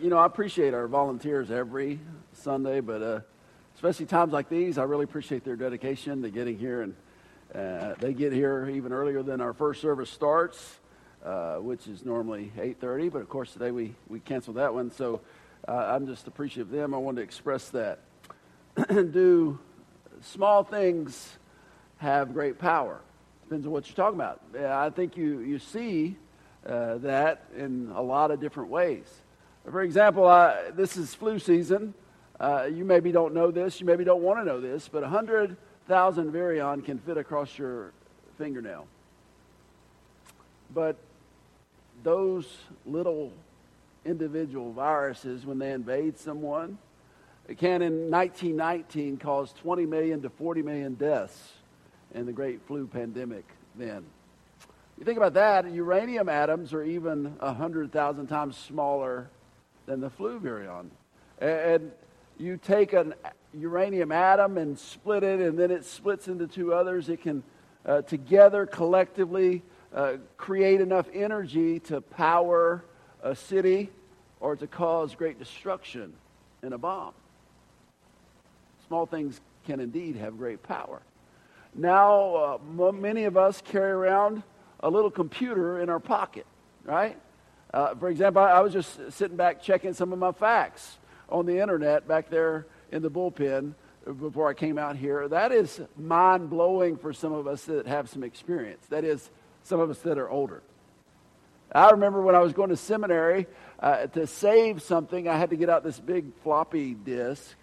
You 0.00 0.10
know, 0.10 0.18
I 0.18 0.26
appreciate 0.26 0.74
our 0.74 0.88
volunteers 0.88 1.50
every 1.50 2.00
Sunday, 2.32 2.80
but 2.80 3.02
uh, 3.02 3.20
especially 3.76 4.04
times 4.04 4.32
like 4.32 4.50
these, 4.50 4.76
I 4.76 4.82
really 4.82 5.04
appreciate 5.04 5.42
their 5.42 5.56
dedication 5.56 6.20
to 6.20 6.30
getting 6.30 6.58
here. 6.58 6.82
And 6.82 6.94
uh, 7.54 7.94
they 7.98 8.12
get 8.12 8.32
here 8.32 8.68
even 8.68 8.92
earlier 8.92 9.22
than 9.22 9.40
our 9.40 9.54
first 9.54 9.80
service 9.80 10.10
starts, 10.10 10.80
uh, 11.24 11.56
which 11.56 11.86
is 11.86 12.04
normally 12.04 12.52
8.30. 12.58 13.10
But, 13.10 13.22
of 13.22 13.30
course, 13.30 13.54
today 13.54 13.70
we, 13.70 13.94
we 14.08 14.20
canceled 14.20 14.56
that 14.56 14.74
one. 14.74 14.90
So 14.90 15.22
uh, 15.66 15.72
I'm 15.72 16.06
just 16.06 16.26
appreciative 16.26 16.72
of 16.72 16.78
them. 16.78 16.92
I 16.92 16.98
wanted 16.98 17.18
to 17.18 17.22
express 17.22 17.70
that. 17.70 18.00
Do 18.88 19.58
small 20.20 20.62
things 20.62 21.38
have 21.98 22.34
great 22.34 22.58
power? 22.58 23.00
Depends 23.44 23.66
on 23.66 23.72
what 23.72 23.88
you're 23.88 23.96
talking 23.96 24.20
about. 24.20 24.42
I 24.62 24.90
think 24.90 25.16
you, 25.16 25.38
you 25.40 25.58
see 25.58 26.16
uh, 26.66 26.98
that 26.98 27.44
in 27.56 27.92
a 27.94 28.02
lot 28.02 28.30
of 28.30 28.40
different 28.40 28.68
ways. 28.68 29.06
For 29.70 29.82
example, 29.82 30.28
this 30.74 30.96
is 30.96 31.12
flu 31.14 31.40
season. 31.40 31.92
Uh, 32.38 32.68
you 32.72 32.84
maybe 32.84 33.10
don't 33.10 33.34
know 33.34 33.50
this, 33.50 33.80
you 33.80 33.86
maybe 33.86 34.04
don't 34.04 34.22
want 34.22 34.38
to 34.38 34.44
know 34.44 34.60
this, 34.60 34.88
but 34.88 35.02
100,000 35.02 36.32
virion 36.32 36.84
can 36.84 36.98
fit 36.98 37.16
across 37.16 37.58
your 37.58 37.92
fingernail. 38.38 38.86
But 40.72 40.96
those 42.04 42.58
little 42.84 43.32
individual 44.04 44.72
viruses, 44.72 45.44
when 45.44 45.58
they 45.58 45.72
invade 45.72 46.18
someone, 46.18 46.78
it 47.48 47.58
can 47.58 47.82
in 47.82 48.10
1919 48.10 49.16
cause 49.16 49.52
20 49.54 49.86
million 49.86 50.22
to 50.22 50.30
40 50.30 50.62
million 50.62 50.94
deaths 50.94 51.52
in 52.14 52.26
the 52.26 52.32
great 52.32 52.60
flu 52.66 52.86
pandemic 52.86 53.44
then. 53.74 54.04
You 54.98 55.04
think 55.04 55.16
about 55.16 55.34
that, 55.34 55.68
uranium 55.72 56.28
atoms 56.28 56.72
are 56.72 56.84
even 56.84 57.36
100,000 57.38 58.26
times 58.28 58.56
smaller 58.56 59.28
than 59.86 60.00
the 60.00 60.10
flu 60.10 60.38
virion. 60.38 60.90
And 61.38 61.92
you 62.38 62.58
take 62.58 62.92
an 62.92 63.14
uranium 63.54 64.12
atom 64.12 64.58
and 64.58 64.78
split 64.78 65.22
it, 65.22 65.40
and 65.40 65.58
then 65.58 65.70
it 65.70 65.84
splits 65.84 66.28
into 66.28 66.46
two 66.46 66.74
others. 66.74 67.08
It 67.08 67.22
can 67.22 67.42
uh, 67.84 68.02
together, 68.02 68.66
collectively, 68.66 69.62
uh, 69.94 70.14
create 70.36 70.80
enough 70.80 71.06
energy 71.14 71.78
to 71.80 72.00
power 72.00 72.84
a 73.22 73.34
city 73.34 73.90
or 74.40 74.56
to 74.56 74.66
cause 74.66 75.14
great 75.14 75.38
destruction 75.38 76.12
in 76.62 76.72
a 76.72 76.78
bomb. 76.78 77.14
Small 78.86 79.06
things 79.06 79.40
can 79.66 79.80
indeed 79.80 80.16
have 80.16 80.36
great 80.36 80.62
power. 80.62 81.00
Now, 81.74 82.58
uh, 82.76 82.92
many 82.92 83.24
of 83.24 83.36
us 83.36 83.62
carry 83.64 83.90
around 83.90 84.42
a 84.80 84.90
little 84.90 85.10
computer 85.10 85.80
in 85.80 85.88
our 85.88 86.00
pocket, 86.00 86.46
right? 86.84 87.18
Uh, 87.76 87.94
for 87.94 88.08
example, 88.08 88.40
I, 88.40 88.52
I 88.52 88.60
was 88.60 88.72
just 88.72 89.12
sitting 89.12 89.36
back 89.36 89.60
checking 89.60 89.92
some 89.92 90.10
of 90.10 90.18
my 90.18 90.32
facts 90.32 90.96
on 91.28 91.44
the 91.44 91.58
internet 91.60 92.08
back 92.08 92.30
there 92.30 92.64
in 92.90 93.02
the 93.02 93.10
bullpen 93.10 93.74
before 94.18 94.48
I 94.48 94.54
came 94.54 94.78
out 94.78 94.96
here. 94.96 95.28
That 95.28 95.52
is 95.52 95.82
mind 95.94 96.48
blowing 96.48 96.96
for 96.96 97.12
some 97.12 97.34
of 97.34 97.46
us 97.46 97.66
that 97.66 97.86
have 97.86 98.08
some 98.08 98.24
experience. 98.24 98.86
That 98.88 99.04
is, 99.04 99.28
some 99.62 99.78
of 99.78 99.90
us 99.90 99.98
that 99.98 100.16
are 100.16 100.30
older. 100.30 100.62
I 101.70 101.90
remember 101.90 102.22
when 102.22 102.34
I 102.34 102.38
was 102.38 102.54
going 102.54 102.70
to 102.70 102.78
seminary 102.78 103.46
uh, 103.78 104.06
to 104.06 104.26
save 104.26 104.80
something, 104.80 105.28
I 105.28 105.36
had 105.36 105.50
to 105.50 105.56
get 105.56 105.68
out 105.68 105.84
this 105.84 106.00
big 106.00 106.32
floppy 106.42 106.94
disk. 106.94 107.56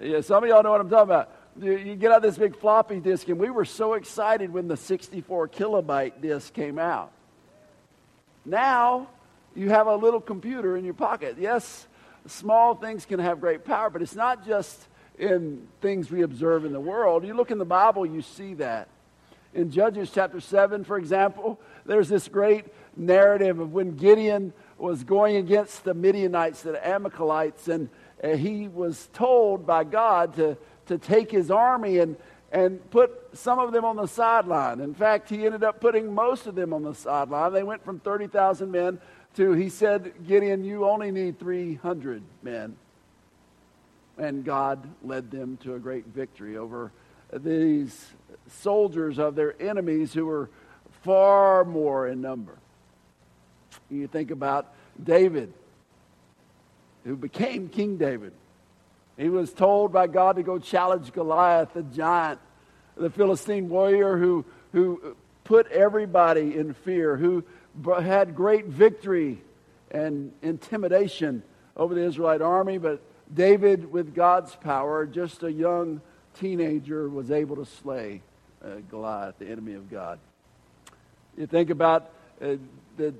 Yeah, 0.00 0.22
some 0.22 0.44
of 0.44 0.48
y'all 0.48 0.62
know 0.62 0.70
what 0.70 0.80
I'm 0.80 0.88
talking 0.88 1.10
about 1.10 1.30
you 1.60 1.94
get 1.94 2.10
out 2.10 2.22
this 2.22 2.38
big 2.38 2.56
floppy 2.56 3.00
disk, 3.00 3.28
and 3.28 3.38
we 3.38 3.50
were 3.50 3.66
so 3.66 3.94
excited 3.94 4.50
when 4.50 4.66
the 4.66 4.78
64 4.78 5.48
kilobyte 5.50 6.22
disk 6.22 6.54
came 6.54 6.78
out. 6.78 7.12
Now, 8.44 9.08
you 9.54 9.70
have 9.70 9.86
a 9.86 9.96
little 9.96 10.20
computer 10.20 10.76
in 10.76 10.84
your 10.84 10.94
pocket. 10.94 11.36
Yes, 11.38 11.86
small 12.26 12.74
things 12.74 13.06
can 13.06 13.20
have 13.20 13.40
great 13.40 13.64
power, 13.64 13.90
but 13.90 14.02
it's 14.02 14.14
not 14.14 14.46
just 14.46 14.88
in 15.18 15.66
things 15.80 16.10
we 16.10 16.22
observe 16.22 16.64
in 16.64 16.72
the 16.72 16.80
world. 16.80 17.24
You 17.24 17.34
look 17.34 17.50
in 17.50 17.58
the 17.58 17.64
Bible, 17.64 18.04
you 18.04 18.22
see 18.22 18.54
that. 18.54 18.88
In 19.52 19.70
Judges 19.70 20.10
chapter 20.12 20.40
7, 20.40 20.82
for 20.82 20.98
example, 20.98 21.60
there's 21.86 22.08
this 22.08 22.26
great 22.26 22.66
narrative 22.96 23.60
of 23.60 23.72
when 23.72 23.92
Gideon 23.96 24.52
was 24.76 25.04
going 25.04 25.36
against 25.36 25.84
the 25.84 25.94
Midianites, 25.94 26.64
and 26.64 26.74
the 26.74 26.86
Amalekites, 26.86 27.68
and 27.68 27.88
uh, 28.22 28.30
he 28.30 28.66
was 28.66 29.08
told 29.12 29.64
by 29.66 29.84
God 29.84 30.34
to 30.34 30.56
to 30.86 30.98
take 30.98 31.30
his 31.30 31.50
army 31.50 31.98
and, 31.98 32.16
and 32.54 32.88
put 32.92 33.10
some 33.36 33.58
of 33.58 33.72
them 33.72 33.84
on 33.84 33.96
the 33.96 34.06
sideline. 34.06 34.78
In 34.78 34.94
fact, 34.94 35.28
he 35.28 35.44
ended 35.44 35.64
up 35.64 35.80
putting 35.80 36.14
most 36.14 36.46
of 36.46 36.54
them 36.54 36.72
on 36.72 36.84
the 36.84 36.94
sideline. 36.94 37.52
They 37.52 37.64
went 37.64 37.84
from 37.84 37.98
30,000 37.98 38.70
men 38.70 39.00
to, 39.34 39.52
he 39.54 39.68
said, 39.68 40.12
Gideon, 40.24 40.62
you 40.62 40.88
only 40.88 41.10
need 41.10 41.40
300 41.40 42.22
men. 42.44 42.76
And 44.18 44.44
God 44.44 44.88
led 45.02 45.32
them 45.32 45.56
to 45.64 45.74
a 45.74 45.80
great 45.80 46.06
victory 46.06 46.56
over 46.56 46.92
these 47.32 48.12
soldiers 48.46 49.18
of 49.18 49.34
their 49.34 49.60
enemies 49.60 50.14
who 50.14 50.26
were 50.26 50.48
far 51.02 51.64
more 51.64 52.06
in 52.06 52.20
number. 52.20 52.56
You 53.90 54.06
think 54.06 54.30
about 54.30 54.72
David, 55.02 55.52
who 57.02 57.16
became 57.16 57.68
King 57.68 57.96
David. 57.96 58.32
He 59.16 59.28
was 59.28 59.52
told 59.52 59.92
by 59.92 60.06
God 60.06 60.36
to 60.36 60.44
go 60.44 60.60
challenge 60.60 61.12
Goliath, 61.12 61.74
the 61.74 61.82
giant, 61.82 62.38
the 62.96 63.10
Philistine 63.10 63.68
warrior 63.68 64.16
who, 64.16 64.44
who 64.72 65.16
put 65.44 65.70
everybody 65.70 66.56
in 66.56 66.74
fear, 66.74 67.16
who 67.16 67.44
had 67.84 68.34
great 68.34 68.66
victory 68.66 69.42
and 69.90 70.32
intimidation 70.42 71.42
over 71.76 71.94
the 71.94 72.02
Israelite 72.02 72.42
army. 72.42 72.78
But 72.78 73.02
David, 73.32 73.90
with 73.90 74.14
God's 74.14 74.54
power, 74.56 75.06
just 75.06 75.42
a 75.42 75.52
young 75.52 76.00
teenager, 76.38 77.08
was 77.08 77.30
able 77.30 77.56
to 77.56 77.66
slay 77.66 78.22
uh, 78.64 78.76
Goliath, 78.90 79.38
the 79.38 79.48
enemy 79.48 79.74
of 79.74 79.90
God. 79.90 80.18
You 81.36 81.46
think 81.46 81.70
about 81.70 82.10
uh, 82.40 82.56
the 82.96 83.14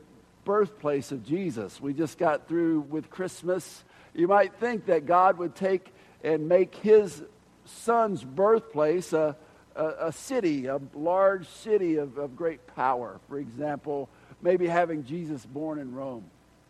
birthplace 0.44 1.10
of 1.10 1.24
Jesus. 1.24 1.80
We 1.80 1.94
just 1.94 2.18
got 2.18 2.48
through 2.48 2.80
with 2.82 3.10
Christmas 3.10 3.84
you 4.14 4.28
might 4.28 4.54
think 4.54 4.86
that 4.86 5.06
God 5.06 5.38
would 5.38 5.56
take 5.56 5.92
and 6.22 6.48
make 6.48 6.74
his 6.76 7.22
son's 7.64 8.22
birthplace 8.22 9.12
a, 9.12 9.36
a, 9.76 10.06
a 10.06 10.12
city, 10.12 10.66
a 10.66 10.80
large 10.94 11.48
city 11.48 11.96
of, 11.96 12.18
of 12.18 12.36
great 12.36 12.66
power. 12.74 13.20
For 13.28 13.38
example, 13.38 14.08
maybe 14.42 14.66
having 14.66 15.04
Jesus 15.04 15.44
born 15.46 15.78
in 15.78 15.94
Rome 15.94 16.24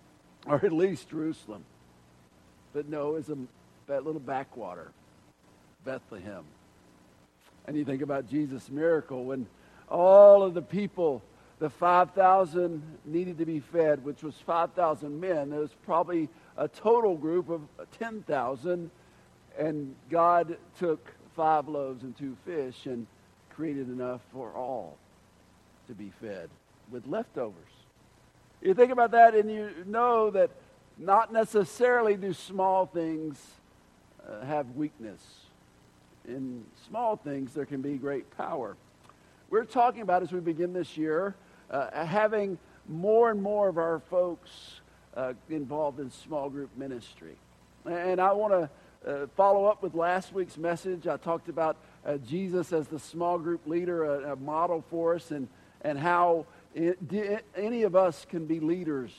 or 0.47 0.57
at 0.57 0.73
least 0.73 1.11
Jerusalem. 1.11 1.65
But 2.73 2.89
no, 2.89 3.15
it's 3.17 3.29
a 3.29 3.37
that 3.87 4.05
little 4.05 4.21
backwater, 4.21 4.91
Bethlehem. 5.85 6.45
And 7.67 7.77
you 7.77 7.85
think 7.85 8.03
about 8.03 8.29
Jesus' 8.29 8.71
miracle 8.71 9.25
when 9.25 9.47
all 9.89 10.43
of 10.43 10.55
the 10.55 10.63
people, 10.63 11.23
the 11.59 11.71
5,000 11.71 12.83
needed 13.05 13.39
to 13.39 13.47
be 13.47 13.61
fed, 13.61 14.05
which 14.05 14.23
was 14.23 14.35
5,000 14.47 15.21
men. 15.21 15.51
There 15.51 15.61
was 15.61 15.75
probably 15.85 16.29
a 16.57 16.69
total 16.69 17.17
group 17.17 17.49
of 17.49 17.63
10,000, 17.99 18.91
and 19.59 19.95
God 20.11 20.57
took 20.79 21.13
five 21.35 21.69
loaves 21.69 22.03
and 22.03 22.17
two 22.17 22.37
fish 22.45 22.87
and 22.87 23.07
created 23.55 23.89
enough 23.89 24.21
for 24.33 24.53
all 24.53 24.97
to 25.87 25.95
be 25.95 26.11
fed 26.21 26.49
with 26.91 27.07
leftovers. 27.07 27.55
You 28.63 28.75
think 28.75 28.93
about 28.93 29.11
that, 29.11 29.35
and 29.35 29.51
you 29.51 29.71
know 29.87 30.31
that 30.31 30.51
not 30.97 31.33
necessarily 31.33 32.17
do 32.17 32.33
small 32.33 32.87
things 32.87 33.39
uh, 34.27 34.45
have 34.45 34.71
weakness. 34.71 35.21
In 36.27 36.65
small 36.89 37.17
things, 37.17 37.53
there 37.53 37.67
can 37.67 37.83
be 37.83 37.97
great 37.97 38.35
power. 38.37 38.77
We're 39.51 39.65
talking 39.65 40.01
about, 40.01 40.23
as 40.23 40.33
we 40.33 40.41
begin 40.41 40.73
this 40.73 40.97
year, 40.97 41.35
uh, 41.71 42.07
having 42.07 42.59
more 42.89 43.31
and 43.31 43.43
more 43.43 43.69
of 43.69 43.77
our 43.77 44.01
folks 44.11 44.81
uh, 45.17 45.35
involved 45.51 46.01
in 46.01 46.11
small 46.11 46.49
group 46.49 46.71
ministry. 46.77 47.37
And 47.85 48.21
I 48.21 48.33
want 48.33 48.53
to 48.53 48.71
uh, 49.07 49.27
follow 49.37 49.67
up 49.67 49.83
with 49.83 49.95
last 49.95 50.33
week's 50.33 50.57
message. 50.57 51.07
I 51.07 51.17
talked 51.17 51.49
about 51.49 51.77
uh, 52.07 52.17
Jesus 52.19 52.73
as 52.73 52.89
the 52.89 52.99
small 52.99 53.39
group 53.39 53.67
leader, 53.67 54.05
a, 54.05 54.33
a, 54.33 54.37
model 54.37 54.85
for 54.91 55.15
us, 55.15 55.31
and, 55.31 55.49
and 55.83 55.99
how 55.99 56.47
it, 56.75 56.99
any 57.57 57.83
of 57.83 57.95
us 57.95 58.27
can 58.29 58.47
be 58.47 58.61
leaders 58.61 59.11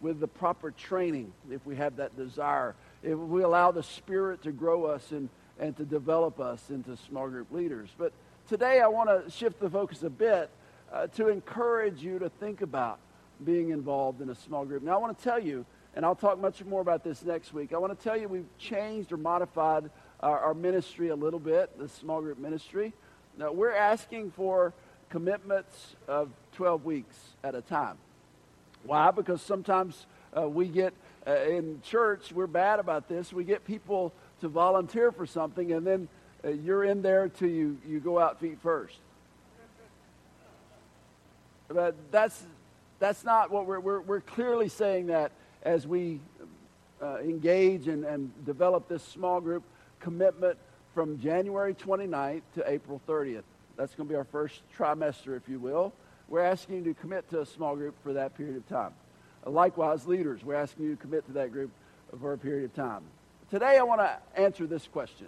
with 0.00 0.20
the 0.20 0.28
proper 0.28 0.70
training 0.70 1.32
if 1.50 1.64
we 1.66 1.76
have 1.76 1.96
that 1.96 2.16
desire. 2.16 2.74
If 3.02 3.18
we 3.18 3.42
allow 3.42 3.70
the 3.72 3.82
Spirit 3.82 4.42
to 4.42 4.52
grow 4.52 4.84
us 4.84 5.12
and, 5.12 5.28
and 5.58 5.76
to 5.76 5.84
develop 5.84 6.40
us 6.40 6.70
into 6.70 6.96
small 6.96 7.28
group 7.28 7.52
leaders. 7.52 7.90
But 7.98 8.12
today 8.48 8.80
I 8.80 8.88
want 8.88 9.08
to 9.08 9.30
shift 9.30 9.60
the 9.60 9.70
focus 9.70 10.02
a 10.02 10.10
bit 10.10 10.50
uh, 10.92 11.06
to 11.08 11.28
encourage 11.28 12.02
you 12.02 12.18
to 12.18 12.28
think 12.28 12.62
about 12.62 12.98
being 13.44 13.70
involved 13.70 14.20
in 14.20 14.30
a 14.30 14.34
small 14.34 14.64
group. 14.64 14.82
Now, 14.82 14.94
I 14.94 14.96
want 14.98 15.16
to 15.16 15.24
tell 15.24 15.38
you, 15.40 15.64
and 15.94 16.04
I'll 16.04 16.14
talk 16.14 16.40
much 16.40 16.64
more 16.64 16.80
about 16.80 17.04
this 17.04 17.22
next 17.22 17.52
week. 17.52 17.72
I 17.72 17.78
want 17.78 17.96
to 17.96 18.02
tell 18.02 18.16
you 18.16 18.28
we've 18.28 18.58
changed 18.58 19.12
or 19.12 19.16
modified 19.16 19.90
our, 20.20 20.38
our 20.38 20.54
ministry 20.54 21.08
a 21.08 21.16
little 21.16 21.40
bit, 21.40 21.78
the 21.78 21.88
small 21.88 22.20
group 22.20 22.38
ministry. 22.38 22.92
Now, 23.38 23.52
we're 23.52 23.74
asking 23.74 24.30
for 24.32 24.72
commitments 25.10 25.96
of 26.08 26.30
12 26.52 26.84
weeks 26.84 27.16
at 27.44 27.54
a 27.54 27.60
time. 27.60 27.98
Why? 28.84 29.10
Because 29.10 29.42
sometimes 29.42 30.06
Uh, 30.34 30.48
we 30.48 30.66
get 30.66 30.94
uh, 31.26 31.34
in 31.42 31.80
church, 31.82 32.32
we're 32.32 32.46
bad 32.46 32.80
about 32.80 33.06
this. 33.06 33.32
We 33.32 33.44
get 33.44 33.66
people 33.66 34.12
to 34.40 34.48
volunteer 34.48 35.12
for 35.12 35.26
something, 35.26 35.72
and 35.72 35.86
then 35.86 36.08
uh, 36.42 36.48
you're 36.48 36.84
in 36.84 37.02
there 37.02 37.28
till 37.28 37.50
you, 37.50 37.78
you 37.86 38.00
go 38.00 38.18
out 38.18 38.40
feet 38.40 38.58
first. 38.62 38.96
But 41.68 41.94
that's, 42.10 42.42
that's 42.98 43.24
not 43.24 43.50
what 43.50 43.66
we're, 43.66 43.80
we're, 43.80 44.00
we're 44.00 44.20
clearly 44.20 44.68
saying 44.68 45.08
that 45.08 45.32
as 45.62 45.86
we 45.86 46.20
uh, 47.02 47.18
engage 47.18 47.88
and, 47.88 48.04
and 48.04 48.30
develop 48.44 48.88
this 48.88 49.02
small 49.02 49.40
group 49.40 49.62
commitment 50.00 50.58
from 50.94 51.18
January 51.18 51.74
29th 51.74 52.42
to 52.54 52.70
April 52.70 53.00
30th. 53.08 53.42
That's 53.76 53.94
going 53.94 54.08
to 54.08 54.12
be 54.12 54.16
our 54.16 54.24
first 54.24 54.62
trimester, 54.76 55.36
if 55.36 55.48
you 55.48 55.58
will. 55.58 55.92
We're 56.28 56.42
asking 56.42 56.76
you 56.76 56.84
to 56.84 56.94
commit 56.94 57.28
to 57.30 57.40
a 57.40 57.46
small 57.46 57.76
group 57.76 57.94
for 58.02 58.12
that 58.12 58.36
period 58.36 58.56
of 58.56 58.68
time. 58.68 58.92
Likewise, 59.44 60.06
leaders, 60.06 60.44
we're 60.44 60.54
asking 60.54 60.84
you 60.84 60.96
to 60.96 61.00
commit 61.00 61.26
to 61.26 61.32
that 61.32 61.52
group 61.52 61.70
for 62.20 62.32
a 62.32 62.38
period 62.38 62.64
of 62.64 62.74
time. 62.74 63.02
Today, 63.50 63.78
I 63.78 63.82
want 63.82 64.00
to 64.00 64.18
answer 64.40 64.66
this 64.66 64.86
question. 64.86 65.26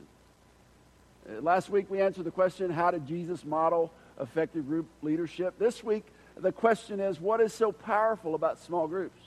Uh, 1.28 1.40
last 1.40 1.68
week, 1.68 1.90
we 1.90 2.00
answered 2.00 2.24
the 2.24 2.30
question 2.30 2.70
how 2.70 2.90
did 2.90 3.06
Jesus 3.06 3.44
model 3.44 3.92
effective 4.20 4.66
group 4.66 4.86
leadership? 5.02 5.58
This 5.58 5.82
week, 5.82 6.04
the 6.36 6.52
question 6.52 7.00
is 7.00 7.20
what 7.20 7.40
is 7.40 7.52
so 7.52 7.72
powerful 7.72 8.34
about 8.34 8.58
small 8.58 8.86
groups? 8.86 9.18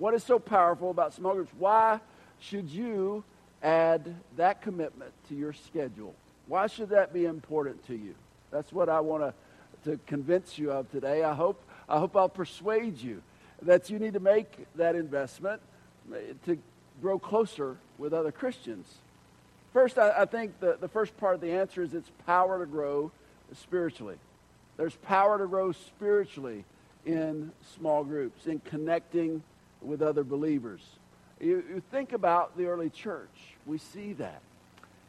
What 0.00 0.14
is 0.14 0.24
so 0.24 0.38
powerful 0.38 0.90
about 0.90 1.12
small 1.12 1.34
groups? 1.34 1.52
Why 1.58 2.00
should 2.38 2.70
you 2.70 3.22
add 3.62 4.14
that 4.38 4.62
commitment 4.62 5.12
to 5.28 5.34
your 5.34 5.52
schedule? 5.52 6.14
Why 6.46 6.68
should 6.68 6.88
that 6.88 7.12
be 7.12 7.26
important 7.26 7.86
to 7.88 7.94
you? 7.94 8.14
That's 8.50 8.72
what 8.72 8.88
I 8.88 9.00
want 9.00 9.34
to, 9.84 9.90
to 9.90 10.00
convince 10.06 10.56
you 10.56 10.72
of 10.72 10.90
today. 10.90 11.22
I 11.22 11.34
hope, 11.34 11.62
I 11.86 11.98
hope 11.98 12.16
I'll 12.16 12.30
persuade 12.30 12.96
you 12.96 13.20
that 13.60 13.90
you 13.90 13.98
need 13.98 14.14
to 14.14 14.20
make 14.20 14.66
that 14.76 14.96
investment 14.96 15.60
eh, 16.14 16.32
to 16.46 16.56
grow 17.02 17.18
closer 17.18 17.76
with 17.98 18.14
other 18.14 18.32
Christians. 18.32 18.86
First, 19.74 19.98
I, 19.98 20.22
I 20.22 20.24
think 20.24 20.60
the, 20.60 20.78
the 20.80 20.88
first 20.88 21.14
part 21.18 21.34
of 21.34 21.42
the 21.42 21.52
answer 21.52 21.82
is 21.82 21.92
it's 21.92 22.10
power 22.26 22.58
to 22.58 22.64
grow 22.64 23.12
spiritually. 23.54 24.16
There's 24.78 24.96
power 24.96 25.36
to 25.36 25.46
grow 25.46 25.72
spiritually 25.72 26.64
in 27.04 27.52
small 27.76 28.02
groups, 28.02 28.46
in 28.46 28.60
connecting 28.60 29.42
with 29.82 30.02
other 30.02 30.24
believers. 30.24 30.80
You, 31.40 31.64
you 31.68 31.82
think 31.90 32.12
about 32.12 32.56
the 32.56 32.66
early 32.66 32.90
church, 32.90 33.30
we 33.66 33.78
see 33.78 34.12
that. 34.14 34.42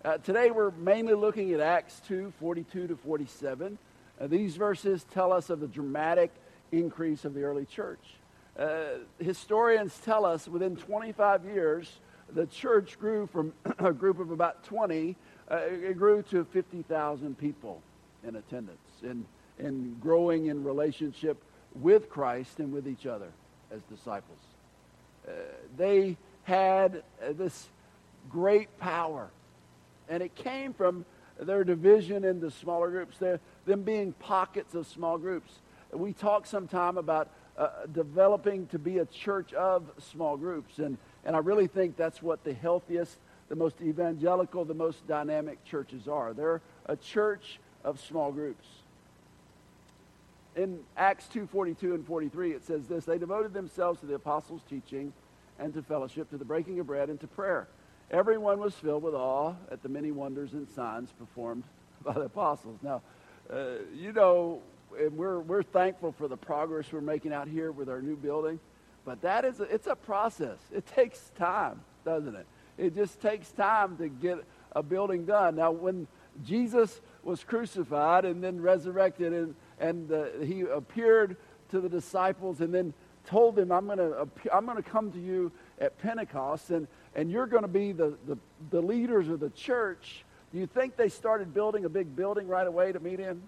Uh, 0.03 0.17
today 0.17 0.49
we're 0.49 0.71
mainly 0.71 1.13
looking 1.13 1.53
at 1.53 1.59
Acts 1.59 2.01
2 2.07 2.33
42 2.39 2.87
to 2.87 2.95
47. 2.95 3.77
Uh, 4.19 4.27
these 4.27 4.55
verses 4.55 5.05
tell 5.13 5.31
us 5.31 5.49
of 5.49 5.59
the 5.59 5.67
dramatic 5.67 6.31
increase 6.71 7.25
of 7.25 7.33
the 7.33 7.43
early 7.43 7.65
church. 7.65 7.99
Uh, 8.57 8.99
historians 9.19 9.97
tell 10.03 10.25
us 10.25 10.47
within 10.47 10.75
25 10.75 11.45
years, 11.45 11.99
the 12.33 12.45
church 12.47 12.99
grew 12.99 13.27
from 13.27 13.53
a 13.79 13.93
group 13.93 14.19
of 14.19 14.31
about 14.31 14.63
20, 14.63 15.15
uh, 15.49 15.55
it 15.57 15.97
grew 15.97 16.21
to 16.23 16.45
50,000 16.45 17.37
people 17.37 17.81
in 18.23 18.35
attendance. 18.35 18.79
And 19.03 19.25
and 19.61 19.99
growing 20.01 20.47
in 20.47 20.63
relationship 20.63 21.37
with 21.75 22.09
Christ 22.09 22.59
and 22.59 22.73
with 22.73 22.87
each 22.87 23.05
other 23.05 23.31
as 23.71 23.81
disciples. 23.83 24.39
Uh, 25.27 25.31
they 25.77 26.17
had 26.43 27.03
uh, 27.21 27.33
this 27.33 27.67
great 28.29 28.77
power, 28.79 29.29
and 30.09 30.21
it 30.23 30.35
came 30.35 30.73
from 30.73 31.05
their 31.39 31.63
division 31.63 32.23
into 32.23 32.51
smaller 32.51 32.89
groups, 32.89 33.17
their, 33.17 33.39
them 33.65 33.83
being 33.83 34.13
pockets 34.13 34.75
of 34.75 34.87
small 34.87 35.17
groups. 35.17 35.51
We 35.91 36.13
talk 36.13 36.45
sometime 36.45 36.97
about 36.97 37.29
uh, 37.57 37.69
developing 37.91 38.67
to 38.67 38.79
be 38.79 38.99
a 38.99 39.05
church 39.05 39.53
of 39.53 39.83
small 39.99 40.37
groups, 40.37 40.79
and, 40.79 40.97
and 41.25 41.35
I 41.35 41.39
really 41.39 41.67
think 41.67 41.97
that's 41.97 42.21
what 42.21 42.43
the 42.43 42.53
healthiest, 42.53 43.17
the 43.49 43.55
most 43.55 43.81
evangelical, 43.81 44.65
the 44.65 44.73
most 44.73 45.05
dynamic 45.07 45.63
churches 45.65 46.07
are. 46.07 46.33
They're 46.33 46.61
a 46.85 46.95
church 46.95 47.59
of 47.83 47.99
small 47.99 48.31
groups 48.31 48.65
in 50.55 50.79
Acts 50.97 51.27
2 51.29 51.47
42 51.47 51.93
and 51.93 52.05
43, 52.05 52.51
it 52.51 52.65
says 52.65 52.87
this 52.87 53.05
They 53.05 53.17
devoted 53.17 53.53
themselves 53.53 53.99
to 54.01 54.05
the 54.05 54.15
apostles' 54.15 54.61
teaching 54.69 55.13
and 55.59 55.73
to 55.73 55.81
fellowship, 55.81 56.29
to 56.31 56.37
the 56.37 56.45
breaking 56.45 56.79
of 56.79 56.87
bread, 56.87 57.09
and 57.09 57.19
to 57.19 57.27
prayer. 57.27 57.67
Everyone 58.09 58.59
was 58.59 58.73
filled 58.73 59.03
with 59.03 59.13
awe 59.13 59.53
at 59.71 59.83
the 59.83 59.89
many 59.89 60.11
wonders 60.11 60.53
and 60.53 60.67
signs 60.69 61.11
performed 61.13 61.63
by 62.03 62.13
the 62.13 62.21
apostles. 62.21 62.79
Now, 62.81 63.01
uh, 63.51 63.75
you 63.95 64.11
know, 64.11 64.61
and 64.99 65.17
we're, 65.17 65.39
we're 65.39 65.63
thankful 65.63 66.11
for 66.11 66.27
the 66.27 66.35
progress 66.35 66.91
we're 66.91 67.01
making 67.01 67.31
out 67.31 67.47
here 67.47 67.71
with 67.71 67.89
our 67.89 68.01
new 68.01 68.17
building, 68.17 68.59
but 69.05 69.21
that 69.21 69.45
is 69.45 69.59
a, 69.59 69.63
it's 69.63 69.87
a 69.87 69.95
process. 69.95 70.57
It 70.73 70.85
takes 70.85 71.31
time, 71.37 71.81
doesn't 72.03 72.35
it? 72.35 72.45
It 72.77 72.95
just 72.95 73.21
takes 73.21 73.51
time 73.51 73.97
to 73.97 74.09
get 74.09 74.43
a 74.73 74.83
building 74.83 75.25
done. 75.25 75.55
Now, 75.55 75.71
when 75.71 76.07
Jesus 76.45 77.01
was 77.23 77.43
crucified 77.43 78.25
and 78.25 78.43
then 78.43 78.61
resurrected 78.61 79.33
and 79.33 79.55
and 79.81 80.09
he 80.43 80.61
appeared 80.61 81.35
to 81.71 81.81
the 81.81 81.89
disciples 81.89 82.61
and 82.61 82.73
then 82.73 82.93
told 83.25 83.55
them, 83.55 83.71
I'm 83.71 83.85
going 83.85 83.97
to 83.97 84.27
I'm 84.53 84.65
going 84.65 84.81
to 84.81 84.89
come 84.89 85.11
to 85.11 85.19
you 85.19 85.51
at 85.79 85.97
Pentecost, 85.99 86.69
and, 86.69 86.87
and 87.15 87.29
you're 87.31 87.47
going 87.47 87.63
to 87.63 87.67
be 87.67 87.91
the, 87.91 88.13
the, 88.27 88.37
the 88.69 88.81
leaders 88.81 89.27
of 89.27 89.39
the 89.39 89.49
church. 89.49 90.23
Do 90.53 90.59
you 90.59 90.67
think 90.67 90.95
they 90.95 91.09
started 91.09 91.53
building 91.53 91.85
a 91.85 91.89
big 91.89 92.15
building 92.15 92.47
right 92.47 92.67
away 92.67 92.91
to 92.91 92.99
meet 92.99 93.19
in? 93.19 93.41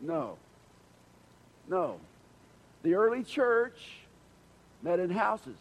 No. 0.00 0.36
No. 1.68 2.00
The 2.82 2.94
early 2.94 3.22
church 3.22 3.78
met 4.82 4.98
in 4.98 5.10
houses. 5.10 5.56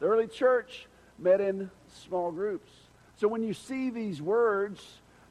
The 0.00 0.06
early 0.06 0.26
church 0.26 0.86
met 1.18 1.40
in 1.40 1.70
small 2.04 2.30
groups. 2.30 2.70
So 3.16 3.28
when 3.28 3.42
you 3.42 3.54
see 3.54 3.90
these 3.90 4.20
words, 4.20 4.82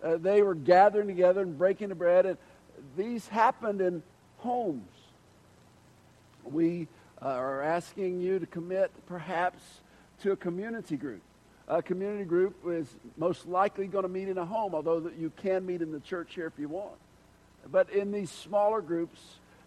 uh, 0.03 0.17
they 0.17 0.41
were 0.41 0.55
gathering 0.55 1.07
together 1.07 1.41
and 1.41 1.57
breaking 1.57 1.89
the 1.89 1.95
bread, 1.95 2.25
and, 2.25 2.37
these 2.95 3.27
happened 3.27 3.81
in 3.81 4.03
homes. 4.38 4.88
We 6.44 6.88
uh, 7.21 7.27
are 7.27 7.62
asking 7.62 8.21
you 8.21 8.39
to 8.39 8.45
commit 8.45 8.92
perhaps 9.07 9.63
to 10.21 10.31
a 10.31 10.36
community 10.36 10.97
group. 10.97 11.21
A 11.68 11.81
community 11.81 12.25
group 12.25 12.56
is 12.68 12.88
most 13.18 13.47
likely 13.47 13.88
going 13.88 14.03
to 14.03 14.09
meet 14.09 14.30
in 14.30 14.38
a 14.38 14.45
home, 14.45 14.75
although 14.75 15.09
you 15.18 15.31
can 15.38 15.65
meet 15.65 15.81
in 15.81 15.92
the 15.92 16.00
church 16.00 16.36
here 16.36 16.45
if 16.45 16.59
you 16.59 16.68
want. 16.68 16.95
But 17.71 17.89
in 17.89 18.12
these 18.12 18.30
smaller 18.30 18.81
groups, 18.81 19.19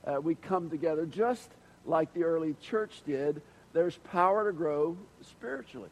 uh, 0.07 0.21
we 0.21 0.37
come 0.37 0.71
together 0.71 1.07
just 1.07 1.51
like 1.85 2.15
the 2.15 2.23
early 2.23 2.55
church 2.63 3.03
did. 3.05 3.43
There's 3.73 3.99
power 4.13 4.47
to 4.47 4.53
grow 4.57 4.97
spiritually. 5.23 5.91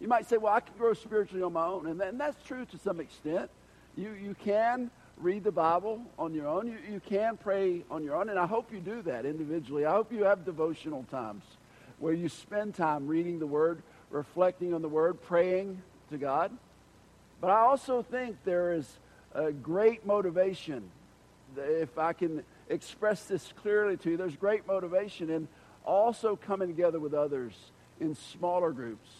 You 0.00 0.08
might 0.08 0.28
say, 0.28 0.36
well, 0.36 0.52
I 0.52 0.60
can 0.60 0.76
grow 0.76 0.92
spiritually 0.94 1.42
on 1.42 1.52
my 1.52 1.66
own. 1.66 1.86
And, 1.86 2.00
and 2.00 2.20
that's 2.20 2.42
true 2.42 2.64
to 2.66 2.78
some 2.78 3.00
extent. 3.00 3.50
You, 3.96 4.12
you 4.12 4.34
can 4.34 4.90
read 5.18 5.44
the 5.44 5.52
Bible 5.52 6.02
on 6.18 6.34
your 6.34 6.46
own. 6.46 6.66
You, 6.66 6.76
you 6.90 7.00
can 7.00 7.36
pray 7.36 7.82
on 7.90 8.04
your 8.04 8.16
own, 8.16 8.28
and 8.28 8.38
I 8.38 8.46
hope 8.46 8.72
you 8.72 8.80
do 8.80 9.02
that 9.02 9.24
individually. 9.24 9.86
I 9.86 9.92
hope 9.92 10.12
you 10.12 10.24
have 10.24 10.44
devotional 10.44 11.04
times 11.10 11.44
where 11.98 12.12
you 12.12 12.28
spend 12.28 12.74
time 12.74 13.06
reading 13.06 13.38
the 13.38 13.46
Word, 13.46 13.82
reflecting 14.10 14.74
on 14.74 14.82
the 14.82 14.88
Word, 14.88 15.22
praying 15.22 15.80
to 16.10 16.18
God. 16.18 16.50
But 17.40 17.50
I 17.50 17.60
also 17.60 18.02
think 18.02 18.36
there 18.44 18.72
is 18.72 18.86
a 19.34 19.52
great 19.52 20.06
motivation, 20.06 20.90
if 21.56 21.98
I 21.98 22.12
can 22.12 22.42
express 22.68 23.24
this 23.24 23.52
clearly 23.62 23.96
to 23.98 24.10
you, 24.10 24.16
there's 24.16 24.36
great 24.36 24.66
motivation 24.66 25.30
in 25.30 25.48
also 25.84 26.36
coming 26.36 26.68
together 26.68 26.98
with 26.98 27.14
others 27.14 27.52
in 28.00 28.14
smaller 28.14 28.72
groups 28.72 29.10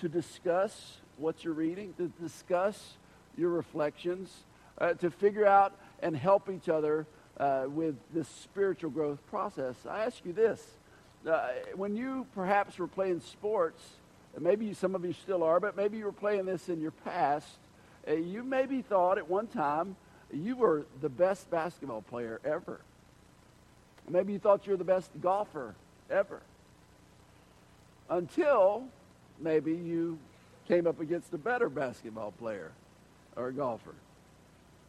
to 0.00 0.08
discuss 0.08 0.98
what 1.16 1.44
you're 1.44 1.54
reading, 1.54 1.94
to 1.94 2.08
discuss 2.20 2.96
your 3.36 3.50
reflections, 3.50 4.44
uh, 4.78 4.94
to 4.94 5.10
figure 5.10 5.46
out 5.46 5.74
and 6.00 6.16
help 6.16 6.50
each 6.50 6.68
other 6.68 7.06
uh, 7.38 7.64
with 7.68 7.96
this 8.12 8.28
spiritual 8.28 8.90
growth 8.90 9.18
process. 9.28 9.74
I 9.88 10.04
ask 10.04 10.24
you 10.24 10.32
this. 10.32 10.62
Uh, 11.28 11.48
when 11.74 11.96
you 11.96 12.26
perhaps 12.34 12.78
were 12.78 12.86
playing 12.86 13.20
sports, 13.20 13.82
maybe 14.38 14.72
some 14.74 14.94
of 14.94 15.04
you 15.04 15.12
still 15.12 15.42
are, 15.42 15.58
but 15.60 15.76
maybe 15.76 15.98
you 15.98 16.04
were 16.04 16.12
playing 16.12 16.46
this 16.46 16.68
in 16.68 16.80
your 16.80 16.92
past, 16.92 17.48
uh, 18.08 18.12
you 18.12 18.44
maybe 18.44 18.82
thought 18.82 19.18
at 19.18 19.28
one 19.28 19.46
time 19.46 19.96
you 20.32 20.56
were 20.56 20.86
the 21.00 21.08
best 21.08 21.50
basketball 21.50 22.02
player 22.02 22.40
ever. 22.44 22.80
Maybe 24.08 24.34
you 24.34 24.38
thought 24.38 24.66
you 24.66 24.72
were 24.72 24.76
the 24.76 24.84
best 24.84 25.10
golfer 25.20 25.74
ever. 26.10 26.40
Until 28.08 28.84
maybe 29.40 29.72
you 29.72 30.18
came 30.68 30.86
up 30.86 31.00
against 31.00 31.34
a 31.34 31.38
better 31.38 31.68
basketball 31.68 32.32
player 32.32 32.70
or 33.36 33.50
golfer. 33.50 33.94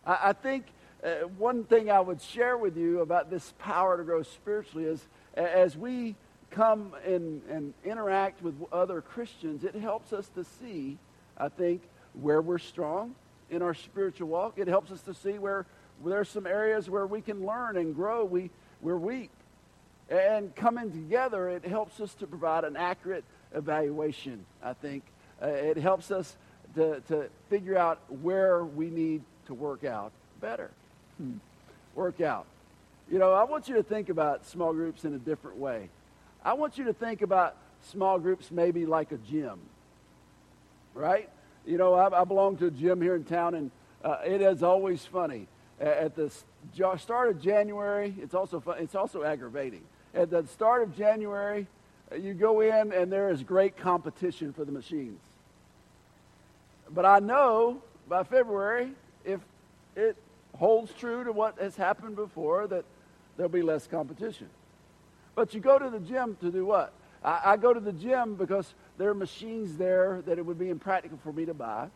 I, 0.07 0.29
I 0.29 0.33
think 0.33 0.65
uh, 1.03 1.27
one 1.37 1.65
thing 1.65 1.91
I 1.91 1.99
would 1.99 2.21
share 2.21 2.57
with 2.57 2.77
you 2.77 3.01
about 3.01 3.29
this 3.29 3.53
power 3.59 3.97
to 3.97 4.03
grow 4.03 4.23
spiritually 4.23 4.85
is 4.85 5.05
as 5.35 5.77
we 5.77 6.15
come 6.49 6.95
and, 7.05 7.41
and 7.49 7.73
interact 7.83 8.41
with 8.41 8.55
other 8.71 9.01
Christians, 9.01 9.63
it 9.63 9.75
helps 9.75 10.13
us 10.13 10.27
to 10.29 10.43
see, 10.43 10.97
I 11.37 11.49
think, 11.49 11.83
where 12.13 12.41
we're 12.41 12.57
strong 12.57 13.13
in 13.49 13.61
our 13.61 13.73
spiritual 13.73 14.29
walk. 14.29 14.57
It 14.57 14.67
helps 14.67 14.91
us 14.91 15.01
to 15.01 15.13
see 15.13 15.37
where, 15.37 15.65
where 16.01 16.15
there's 16.15 16.29
some 16.29 16.47
areas 16.47 16.89
where 16.89 17.05
we 17.05 17.21
can 17.21 17.45
learn 17.45 17.77
and 17.77 17.93
grow. 17.93 18.25
We, 18.25 18.49
we're 18.81 18.97
weak. 18.97 19.29
And 20.09 20.55
coming 20.55 20.91
together, 20.91 21.49
it 21.49 21.65
helps 21.65 21.99
us 21.99 22.13
to 22.15 22.27
provide 22.27 22.63
an 22.63 22.77
accurate 22.77 23.25
evaluation, 23.53 24.45
I 24.63 24.73
think. 24.73 25.03
Uh, 25.41 25.47
it 25.47 25.77
helps 25.77 26.11
us 26.11 26.37
to, 26.75 27.01
to 27.09 27.29
figure 27.49 27.77
out 27.77 27.99
where 28.21 28.63
we 28.63 28.89
need 28.89 29.21
to 29.47 29.53
work 29.53 29.83
out 29.83 30.11
better. 30.39 30.69
Hmm. 31.17 31.37
Work 31.95 32.21
out. 32.21 32.45
You 33.09 33.19
know, 33.19 33.33
I 33.33 33.43
want 33.43 33.67
you 33.67 33.75
to 33.75 33.83
think 33.83 34.09
about 34.09 34.45
small 34.45 34.73
groups 34.73 35.05
in 35.05 35.13
a 35.13 35.17
different 35.17 35.57
way. 35.57 35.89
I 36.43 36.53
want 36.53 36.77
you 36.77 36.85
to 36.85 36.93
think 36.93 37.21
about 37.21 37.55
small 37.81 38.19
groups 38.19 38.51
maybe 38.51 38.85
like 38.85 39.11
a 39.11 39.17
gym, 39.17 39.59
right? 40.93 41.29
You 41.65 41.77
know, 41.77 41.93
I, 41.93 42.21
I 42.21 42.23
belong 42.23 42.57
to 42.57 42.67
a 42.67 42.71
gym 42.71 43.01
here 43.01 43.15
in 43.15 43.23
town, 43.23 43.55
and 43.55 43.71
uh, 44.03 44.17
it 44.25 44.41
is 44.41 44.63
always 44.63 45.05
funny. 45.05 45.47
At 45.79 46.15
the 46.15 46.31
start 46.97 47.29
of 47.29 47.41
January, 47.41 48.15
it's 48.21 48.33
also 48.33 48.59
fun, 48.59 48.77
it's 48.79 48.95
also 48.95 49.23
aggravating. 49.23 49.83
At 50.13 50.31
the 50.31 50.45
start 50.47 50.81
of 50.81 50.97
January, 50.97 51.67
uh, 52.11 52.15
you 52.15 52.33
go 52.33 52.61
in 52.61 52.91
and 52.91 53.11
there 53.11 53.29
is 53.29 53.43
great 53.43 53.77
competition 53.77 54.53
for 54.53 54.65
the 54.65 54.71
machines. 54.71 55.19
But 56.89 57.05
I 57.05 57.19
know 57.19 57.81
by 58.07 58.23
February, 58.23 58.91
if 59.27 59.41
it 59.95 60.15
holds 60.55 60.91
true 60.93 61.23
to 61.23 61.31
what 61.31 61.59
has 61.59 61.75
happened 61.75 62.15
before, 62.15 62.65
that 62.67 62.85
there'll 63.35 63.51
be 63.51 63.61
less 63.61 63.85
competition. 63.85 64.49
But 65.35 65.53
you 65.53 65.59
go 65.59 65.77
to 65.77 65.89
the 65.89 65.99
gym 65.99 66.35
to 66.41 66.49
do 66.49 66.65
what? 66.65 66.93
I, 67.23 67.41
I 67.45 67.57
go 67.57 67.73
to 67.73 67.79
the 67.79 67.93
gym 67.93 68.35
because 68.35 68.73
there 68.97 69.09
are 69.09 69.13
machines 69.13 69.77
there 69.77 70.23
that 70.25 70.39
it 70.39 70.45
would 70.45 70.57
be 70.57 70.69
impractical 70.69 71.19
for 71.23 71.31
me 71.31 71.45
to 71.45 71.53
buy. 71.53 71.89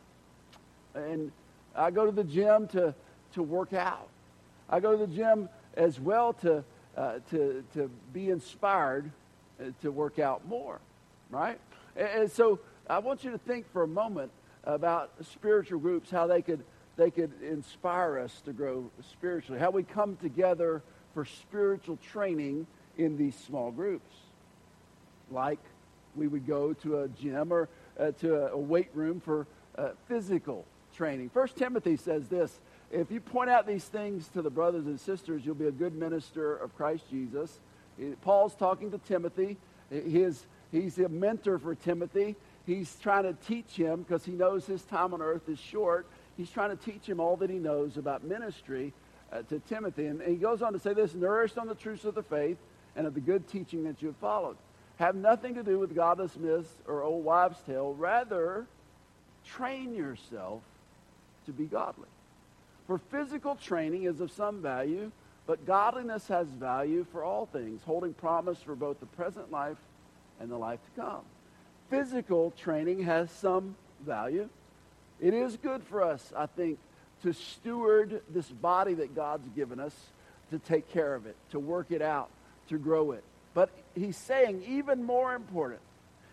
And 0.93 1.31
I 1.75 1.89
go 1.89 2.05
to 2.05 2.11
the 2.11 2.23
gym 2.23 2.67
to, 2.69 2.93
to 3.33 3.41
work 3.41 3.73
out. 3.73 4.09
I 4.69 4.79
go 4.79 4.91
to 4.91 5.05
the 5.05 5.13
gym 5.13 5.49
as 5.75 5.99
well 5.99 6.33
to, 6.33 6.63
uh, 6.97 7.19
to, 7.31 7.63
to 7.73 7.89
be 8.13 8.29
inspired 8.29 9.09
uh, 9.59 9.71
to 9.81 9.91
work 9.91 10.19
out 10.19 10.47
more, 10.47 10.79
right? 11.29 11.59
And, 11.95 12.07
and 12.07 12.31
so 12.31 12.59
I 12.89 12.99
want 12.99 13.23
you 13.23 13.31
to 13.31 13.37
think 13.37 13.71
for 13.71 13.83
a 13.83 13.87
moment 13.87 14.31
about 14.63 15.11
spiritual 15.23 15.79
groups, 15.79 16.11
how 16.11 16.27
they 16.27 16.41
could, 16.41 16.63
they 17.01 17.09
could 17.09 17.31
inspire 17.41 18.19
us 18.19 18.41
to 18.41 18.53
grow 18.53 18.91
spiritually, 19.09 19.59
how 19.59 19.71
we 19.71 19.81
come 19.81 20.15
together 20.17 20.83
for 21.15 21.25
spiritual 21.25 21.97
training 21.97 22.67
in 22.95 23.17
these 23.17 23.35
small 23.35 23.71
groups. 23.71 24.13
Like 25.31 25.57
we 26.15 26.27
would 26.27 26.45
go 26.45 26.73
to 26.73 26.99
a 26.99 27.07
gym 27.07 27.51
or 27.51 27.69
uh, 27.99 28.11
to 28.19 28.51
a, 28.51 28.57
weight 28.57 28.89
room 28.93 29.19
for 29.19 29.47
uh, 29.79 29.89
physical 30.07 30.63
training. 30.95 31.31
First 31.33 31.55
Timothy 31.55 31.97
says 31.97 32.27
this 32.27 32.59
if 32.91 33.09
you 33.09 33.19
point 33.19 33.49
out 33.49 33.65
these 33.65 33.85
things 33.85 34.27
to 34.33 34.43
the 34.43 34.51
brothers 34.51 34.85
and 34.85 34.99
sisters, 34.99 35.43
you'll 35.43 35.55
be 35.55 35.67
a 35.67 35.71
good 35.71 35.95
minister 35.95 36.55
of 36.55 36.75
Christ 36.77 37.09
Jesus. 37.09 37.59
Paul's 38.21 38.53
talking 38.53 38.91
to 38.91 38.99
Timothy. 38.99 39.57
His, 39.89 40.45
he's 40.71 40.99
a 40.99 41.09
mentor 41.09 41.57
for 41.57 41.73
Timothy. 41.73 42.35
He's 42.67 42.95
trying 43.01 43.23
to 43.23 43.33
teach 43.47 43.71
him 43.71 44.03
because 44.03 44.23
he 44.23 44.33
knows 44.33 44.67
his 44.67 44.83
time 44.83 45.15
on 45.15 45.21
earth 45.21 45.49
is 45.49 45.57
short. 45.57 46.05
He's 46.41 46.49
trying 46.49 46.75
to 46.75 46.91
teach 46.91 47.07
him 47.07 47.19
all 47.19 47.35
that 47.35 47.51
he 47.51 47.59
knows 47.59 47.97
about 47.97 48.23
ministry 48.23 48.93
uh, 49.31 49.43
to 49.43 49.59
Timothy. 49.59 50.07
And, 50.07 50.21
and 50.21 50.31
he 50.31 50.37
goes 50.37 50.63
on 50.63 50.73
to 50.73 50.79
say 50.79 50.91
this 50.91 51.13
nourished 51.13 51.59
on 51.59 51.67
the 51.67 51.75
truths 51.75 52.03
of 52.03 52.15
the 52.15 52.23
faith 52.23 52.57
and 52.95 53.05
of 53.05 53.13
the 53.13 53.19
good 53.19 53.47
teaching 53.47 53.83
that 53.83 54.01
you 54.01 54.07
have 54.07 54.17
followed. 54.17 54.57
Have 54.97 55.13
nothing 55.13 55.53
to 55.53 55.61
do 55.61 55.77
with 55.77 55.93
godless 55.93 56.35
myths 56.35 56.73
or 56.87 57.03
old 57.03 57.23
wives' 57.23 57.59
tale. 57.67 57.93
Rather, 57.93 58.65
train 59.45 59.93
yourself 59.93 60.63
to 61.45 61.51
be 61.51 61.65
godly. 61.65 62.09
For 62.87 62.97
physical 62.97 63.53
training 63.53 64.05
is 64.05 64.19
of 64.19 64.31
some 64.31 64.63
value, 64.63 65.11
but 65.45 65.67
godliness 65.67 66.27
has 66.29 66.47
value 66.47 67.05
for 67.11 67.23
all 67.23 67.45
things, 67.45 67.81
holding 67.85 68.15
promise 68.15 68.57
for 68.57 68.73
both 68.73 68.99
the 68.99 69.05
present 69.05 69.51
life 69.51 69.77
and 70.39 70.49
the 70.49 70.57
life 70.57 70.79
to 70.85 71.01
come. 71.01 71.21
Physical 71.91 72.49
training 72.57 73.03
has 73.03 73.29
some 73.29 73.75
value. 74.03 74.49
It 75.21 75.33
is 75.33 75.55
good 75.57 75.83
for 75.83 76.03
us, 76.03 76.33
I 76.35 76.47
think, 76.47 76.79
to 77.23 77.33
steward 77.33 78.21
this 78.29 78.49
body 78.49 78.95
that 78.95 79.15
God's 79.15 79.47
given 79.49 79.79
us, 79.79 79.95
to 80.49 80.59
take 80.59 80.91
care 80.91 81.13
of 81.13 81.27
it, 81.27 81.35
to 81.51 81.59
work 81.59 81.91
it 81.91 82.01
out, 82.01 82.29
to 82.69 82.77
grow 82.77 83.11
it. 83.11 83.23
But 83.53 83.69
he's 83.95 84.17
saying 84.17 84.63
even 84.67 85.03
more 85.03 85.35
important 85.35 85.81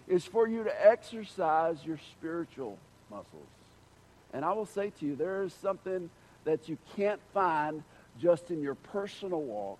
is 0.09 0.25
for 0.25 0.49
you 0.49 0.65
to 0.65 0.87
exercise 0.87 1.77
your 1.85 1.99
spiritual 2.13 2.79
muscles. 3.11 3.47
And 4.33 4.45
I 4.45 4.53
will 4.53 4.67
say 4.67 4.91
to 4.99 5.07
you, 5.07 5.17
there 5.17 5.43
is 5.43 5.53
something 5.53 6.11
that 6.45 6.69
you 6.69 6.79
can't 6.97 7.21
find 7.35 7.83
just 8.21 8.51
in 8.51 8.63
your 8.63 8.75
personal 8.75 9.43
walk 9.43 9.79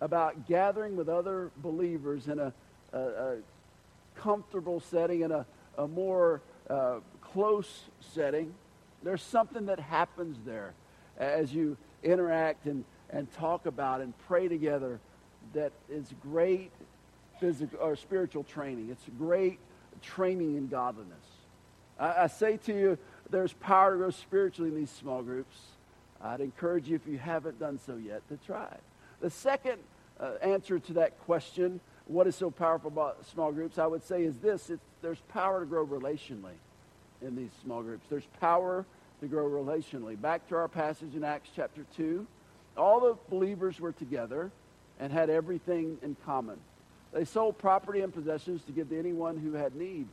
about 0.00 0.48
gathering 0.48 0.96
with 0.96 1.08
other 1.08 1.50
believers 1.58 2.26
in 2.28 2.38
a, 2.40 2.52
a, 2.92 2.98
a 2.98 3.36
comfortable 4.16 4.80
setting, 4.80 5.22
in 5.22 5.32
a, 5.32 5.46
a 5.78 5.86
more 5.86 6.40
uh, 6.68 6.98
close 7.34 7.82
setting. 8.00 8.54
There's 9.02 9.22
something 9.22 9.66
that 9.66 9.80
happens 9.80 10.38
there 10.46 10.72
as 11.18 11.52
you 11.52 11.76
interact 12.02 12.66
and, 12.66 12.84
and 13.10 13.30
talk 13.34 13.66
about 13.66 14.00
and 14.00 14.14
pray 14.26 14.46
together 14.46 15.00
that 15.52 15.72
is 15.90 16.06
great 16.22 16.70
physical 17.40 17.78
or 17.80 17.96
spiritual 17.96 18.44
training. 18.44 18.88
It's 18.90 19.04
great 19.18 19.58
training 20.00 20.56
in 20.56 20.68
godliness. 20.68 21.26
I, 21.98 22.22
I 22.22 22.26
say 22.28 22.56
to 22.58 22.72
you, 22.72 22.98
there's 23.30 23.52
power 23.54 23.92
to 23.92 23.98
grow 23.98 24.10
spiritually 24.10 24.70
in 24.70 24.76
these 24.76 24.90
small 24.90 25.22
groups. 25.22 25.56
I'd 26.22 26.40
encourage 26.40 26.88
you, 26.88 26.94
if 26.94 27.06
you 27.06 27.18
haven't 27.18 27.58
done 27.58 27.80
so 27.84 27.96
yet, 27.96 28.26
to 28.28 28.38
try 28.46 28.66
it. 28.66 28.82
The 29.20 29.30
second 29.30 29.78
uh, 30.20 30.34
answer 30.40 30.78
to 30.78 30.92
that 30.94 31.18
question, 31.24 31.80
what 32.06 32.28
is 32.28 32.36
so 32.36 32.50
powerful 32.50 32.88
about 32.88 33.26
small 33.26 33.50
groups, 33.50 33.76
I 33.76 33.86
would 33.86 34.04
say 34.04 34.22
is 34.22 34.36
this 34.38 34.70
there's 35.02 35.20
power 35.32 35.60
to 35.60 35.66
grow 35.66 35.84
relationally 35.84 36.54
in 37.24 37.34
these 37.36 37.50
small 37.62 37.82
groups. 37.82 38.06
There's 38.08 38.28
power 38.40 38.84
to 39.20 39.26
grow 39.26 39.48
relationally. 39.48 40.20
Back 40.20 40.48
to 40.48 40.56
our 40.56 40.68
passage 40.68 41.14
in 41.14 41.24
Acts 41.24 41.50
chapter 41.54 41.84
2. 41.96 42.26
All 42.76 43.00
the 43.00 43.16
believers 43.30 43.80
were 43.80 43.92
together 43.92 44.50
and 44.98 45.12
had 45.12 45.30
everything 45.30 45.98
in 46.02 46.16
common. 46.24 46.58
They 47.12 47.24
sold 47.24 47.58
property 47.58 48.00
and 48.00 48.12
possessions 48.12 48.62
to 48.64 48.72
give 48.72 48.90
to 48.90 48.98
anyone 48.98 49.36
who 49.36 49.52
had 49.52 49.74
need. 49.74 50.08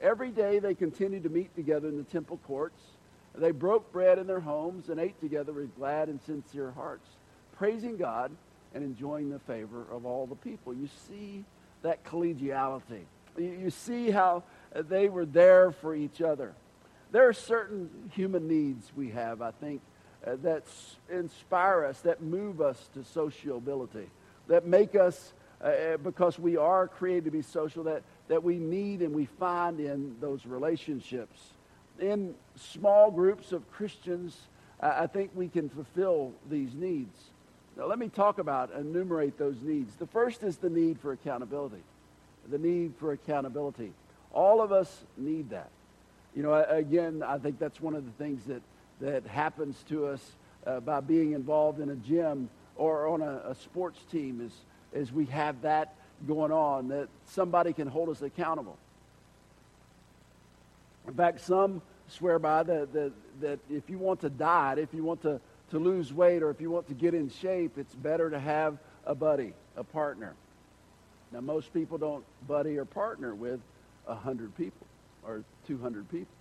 Every 0.00 0.30
day 0.30 0.58
they 0.58 0.74
continued 0.74 1.22
to 1.22 1.28
meet 1.28 1.54
together 1.54 1.88
in 1.88 1.96
the 1.96 2.04
temple 2.04 2.38
courts. 2.46 2.80
They 3.34 3.52
broke 3.52 3.90
bread 3.92 4.18
in 4.18 4.26
their 4.26 4.40
homes 4.40 4.88
and 4.90 5.00
ate 5.00 5.18
together 5.20 5.52
with 5.52 5.74
glad 5.76 6.08
and 6.08 6.20
sincere 6.22 6.70
hearts, 6.72 7.08
praising 7.56 7.96
God 7.96 8.30
and 8.74 8.84
enjoying 8.84 9.30
the 9.30 9.38
favor 9.38 9.86
of 9.90 10.04
all 10.04 10.26
the 10.26 10.34
people. 10.34 10.74
You 10.74 10.88
see 11.08 11.44
that 11.82 12.04
collegiality. 12.04 13.04
You 13.38 13.70
see 13.70 14.10
how 14.10 14.42
they 14.80 15.08
were 15.08 15.26
there 15.26 15.70
for 15.72 15.94
each 15.94 16.22
other. 16.22 16.54
There 17.10 17.28
are 17.28 17.34
certain 17.34 17.90
human 18.14 18.48
needs 18.48 18.90
we 18.96 19.10
have, 19.10 19.42
I 19.42 19.50
think, 19.50 19.82
uh, 20.26 20.36
that 20.42 20.64
inspire 21.10 21.84
us, 21.84 22.00
that 22.00 22.22
move 22.22 22.60
us 22.60 22.88
to 22.94 23.04
sociability, 23.04 24.08
that 24.48 24.66
make 24.66 24.94
us, 24.94 25.32
uh, 25.62 25.66
uh 25.66 25.96
because 25.98 26.38
we 26.38 26.56
are 26.56 26.88
created 26.88 27.26
to 27.26 27.30
be 27.30 27.42
social, 27.42 27.84
that 27.84 28.02
that 28.28 28.42
we 28.42 28.56
need 28.56 29.02
and 29.02 29.14
we 29.14 29.26
find 29.26 29.78
in 29.78 30.16
those 30.20 30.46
relationships. 30.46 31.38
In 32.00 32.34
small 32.56 33.10
groups 33.10 33.52
of 33.52 33.70
Christians, 33.70 34.36
I 34.80 35.06
think 35.06 35.32
we 35.34 35.48
can 35.48 35.68
fulfill 35.68 36.32
these 36.48 36.74
needs. 36.74 37.30
Now, 37.76 37.86
let 37.86 37.98
me 37.98 38.08
talk 38.08 38.38
about, 38.38 38.72
and 38.72 38.94
enumerate 38.94 39.38
those 39.38 39.60
needs. 39.62 39.94
The 39.96 40.06
first 40.06 40.42
is 40.42 40.56
the 40.56 40.70
need 40.70 40.98
for 40.98 41.12
accountability. 41.12 41.82
The 42.50 42.58
need 42.58 42.94
for 42.98 43.12
accountability. 43.12 43.92
All 44.32 44.60
of 44.60 44.72
us 44.72 45.04
need 45.16 45.50
that. 45.50 45.70
You 46.34 46.42
know, 46.42 46.54
again, 46.54 47.22
I 47.22 47.38
think 47.38 47.58
that's 47.58 47.80
one 47.80 47.94
of 47.94 48.04
the 48.04 48.12
things 48.12 48.44
that, 48.46 48.62
that 49.00 49.26
happens 49.26 49.76
to 49.88 50.06
us 50.06 50.20
uh, 50.66 50.80
by 50.80 51.00
being 51.00 51.32
involved 51.32 51.80
in 51.80 51.90
a 51.90 51.96
gym 51.96 52.48
or 52.76 53.08
on 53.08 53.20
a, 53.20 53.50
a 53.50 53.54
sports 53.54 54.00
team 54.10 54.40
is, 54.40 54.52
is 54.98 55.12
we 55.12 55.26
have 55.26 55.60
that 55.62 55.94
going 56.26 56.52
on, 56.52 56.88
that 56.88 57.08
somebody 57.26 57.72
can 57.72 57.88
hold 57.88 58.08
us 58.08 58.22
accountable. 58.22 58.78
In 61.06 61.14
fact, 61.14 61.40
some 61.40 61.82
swear 62.08 62.38
by 62.38 62.62
that, 62.62 62.92
that, 62.92 63.12
that 63.40 63.58
if 63.70 63.90
you 63.90 63.98
want 63.98 64.20
to 64.20 64.30
diet, 64.30 64.78
if 64.78 64.94
you 64.94 65.04
want 65.04 65.22
to, 65.22 65.40
to 65.70 65.78
lose 65.78 66.12
weight, 66.12 66.42
or 66.42 66.50
if 66.50 66.60
you 66.60 66.70
want 66.70 66.86
to 66.88 66.94
get 66.94 67.14
in 67.14 67.28
shape, 67.28 67.76
it's 67.76 67.94
better 67.94 68.30
to 68.30 68.38
have 68.38 68.78
a 69.04 69.14
buddy, 69.14 69.52
a 69.76 69.84
partner. 69.84 70.34
Now, 71.32 71.40
most 71.40 71.72
people 71.72 71.98
don't 71.98 72.24
buddy 72.46 72.76
or 72.76 72.84
partner 72.84 73.34
with 73.34 73.60
100 74.04 74.56
people 74.56 74.86
or 75.26 75.44
200 75.66 76.08
people. 76.10 76.34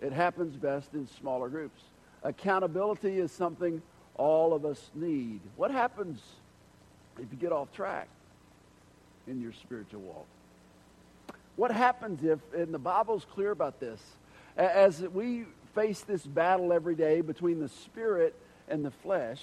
It 0.00 0.12
happens 0.12 0.56
best 0.56 0.94
in 0.94 1.06
smaller 1.08 1.48
groups. 1.48 1.82
Accountability 2.22 3.18
is 3.18 3.32
something 3.32 3.82
all 4.16 4.52
of 4.52 4.64
us 4.64 4.90
need. 4.94 5.40
What 5.56 5.70
happens 5.70 6.20
if 7.18 7.26
you 7.30 7.38
get 7.38 7.52
off 7.52 7.72
track? 7.72 8.08
in 9.30 9.40
your 9.40 9.52
spiritual 9.52 10.00
walk. 10.00 10.26
What 11.56 11.70
happens 11.70 12.22
if, 12.24 12.38
and 12.54 12.72
the 12.74 12.78
Bible's 12.78 13.24
clear 13.32 13.50
about 13.50 13.80
this, 13.80 14.00
as 14.56 15.00
we 15.00 15.44
face 15.74 16.02
this 16.02 16.26
battle 16.26 16.72
every 16.72 16.94
day 16.94 17.20
between 17.20 17.60
the 17.60 17.68
spirit 17.68 18.34
and 18.68 18.84
the 18.84 18.90
flesh, 18.90 19.42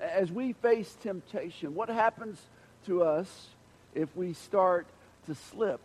as 0.00 0.30
we 0.30 0.52
face 0.54 0.96
temptation, 1.02 1.74
what 1.74 1.88
happens 1.88 2.38
to 2.86 3.02
us 3.02 3.48
if 3.94 4.14
we 4.16 4.32
start 4.32 4.86
to 5.26 5.34
slip 5.34 5.80